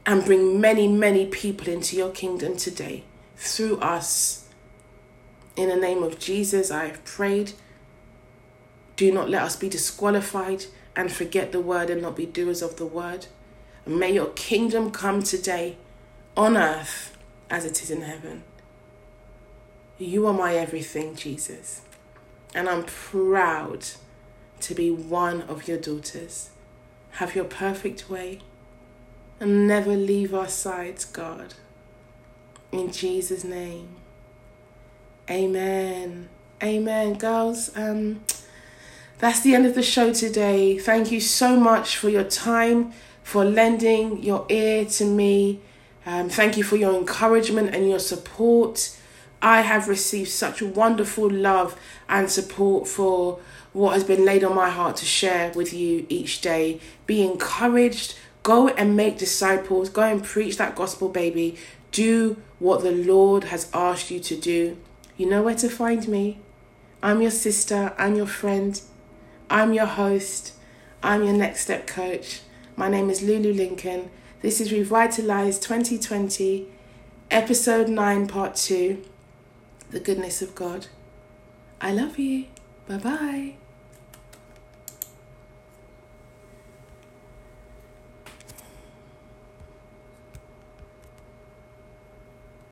and 0.04 0.26
bring 0.26 0.60
many, 0.60 0.86
many 0.88 1.24
people 1.24 1.68
into 1.68 1.96
your 1.96 2.10
kingdom 2.10 2.58
today 2.58 3.04
through 3.36 3.78
us. 3.78 4.39
In 5.56 5.68
the 5.68 5.76
name 5.76 6.02
of 6.02 6.18
Jesus, 6.18 6.70
I 6.70 6.86
have 6.86 7.04
prayed. 7.04 7.52
Do 8.96 9.12
not 9.12 9.30
let 9.30 9.42
us 9.42 9.56
be 9.56 9.68
disqualified 9.68 10.66
and 10.96 11.10
forget 11.10 11.52
the 11.52 11.60
word 11.60 11.90
and 11.90 12.02
not 12.02 12.16
be 12.16 12.26
doers 12.26 12.62
of 12.62 12.76
the 12.76 12.86
word. 12.86 13.26
And 13.86 13.98
may 13.98 14.12
your 14.12 14.30
kingdom 14.30 14.90
come 14.90 15.22
today 15.22 15.76
on 16.36 16.56
earth 16.56 17.16
as 17.48 17.64
it 17.64 17.82
is 17.82 17.90
in 17.90 18.02
heaven. 18.02 18.44
You 19.98 20.26
are 20.26 20.32
my 20.32 20.54
everything, 20.54 21.14
Jesus. 21.14 21.82
And 22.54 22.68
I'm 22.68 22.84
proud 22.84 23.84
to 24.60 24.74
be 24.74 24.90
one 24.90 25.42
of 25.42 25.68
your 25.68 25.78
daughters. 25.78 26.50
Have 27.12 27.34
your 27.34 27.44
perfect 27.44 28.08
way 28.08 28.40
and 29.38 29.66
never 29.66 29.94
leave 29.94 30.34
our 30.34 30.48
sides, 30.48 31.04
God. 31.04 31.54
In 32.72 32.92
Jesus' 32.92 33.44
name. 33.44 33.99
Amen. 35.30 36.28
Amen, 36.60 37.14
girls. 37.14 37.70
Um, 37.76 38.22
that's 39.18 39.40
the 39.40 39.54
end 39.54 39.64
of 39.64 39.76
the 39.76 39.82
show 39.82 40.12
today. 40.12 40.76
Thank 40.76 41.12
you 41.12 41.20
so 41.20 41.56
much 41.56 41.96
for 41.96 42.08
your 42.08 42.24
time, 42.24 42.92
for 43.22 43.44
lending 43.44 44.22
your 44.24 44.44
ear 44.48 44.84
to 44.86 45.04
me. 45.04 45.60
Um, 46.04 46.28
thank 46.28 46.56
you 46.56 46.64
for 46.64 46.76
your 46.76 46.98
encouragement 46.98 47.74
and 47.74 47.88
your 47.88 48.00
support. 48.00 48.96
I 49.40 49.60
have 49.60 49.86
received 49.88 50.30
such 50.30 50.62
wonderful 50.62 51.30
love 51.30 51.78
and 52.08 52.28
support 52.28 52.88
for 52.88 53.38
what 53.72 53.94
has 53.94 54.02
been 54.02 54.24
laid 54.24 54.42
on 54.42 54.54
my 54.54 54.68
heart 54.68 54.96
to 54.96 55.06
share 55.06 55.52
with 55.52 55.72
you 55.72 56.06
each 56.08 56.40
day. 56.40 56.80
Be 57.06 57.22
encouraged. 57.22 58.16
Go 58.42 58.68
and 58.68 58.96
make 58.96 59.16
disciples. 59.18 59.90
Go 59.90 60.02
and 60.02 60.24
preach 60.24 60.56
that 60.56 60.74
gospel, 60.74 61.08
baby. 61.08 61.56
Do 61.92 62.36
what 62.58 62.82
the 62.82 62.90
Lord 62.90 63.44
has 63.44 63.70
asked 63.72 64.10
you 64.10 64.18
to 64.18 64.36
do. 64.36 64.76
You 65.20 65.26
know 65.26 65.42
where 65.42 65.54
to 65.56 65.68
find 65.68 66.08
me. 66.08 66.38
I'm 67.02 67.20
your 67.20 67.30
sister, 67.30 67.92
I'm 67.98 68.14
your 68.14 68.24
friend, 68.24 68.80
I'm 69.50 69.74
your 69.74 69.84
host, 69.84 70.54
I'm 71.02 71.22
your 71.22 71.34
next 71.34 71.60
step 71.60 71.86
coach. 71.86 72.40
My 72.74 72.88
name 72.88 73.10
is 73.10 73.20
Lulu 73.20 73.52
Lincoln. 73.52 74.10
This 74.40 74.62
is 74.62 74.72
Revitalize 74.72 75.58
2020, 75.58 76.68
episode 77.30 77.90
9, 77.90 78.28
part 78.28 78.54
2 78.54 79.04
The 79.90 80.00
Goodness 80.00 80.40
of 80.40 80.54
God. 80.54 80.86
I 81.82 81.92
love 81.92 82.18
you. 82.18 82.46
Bye 82.88 82.96
bye. 82.96 83.59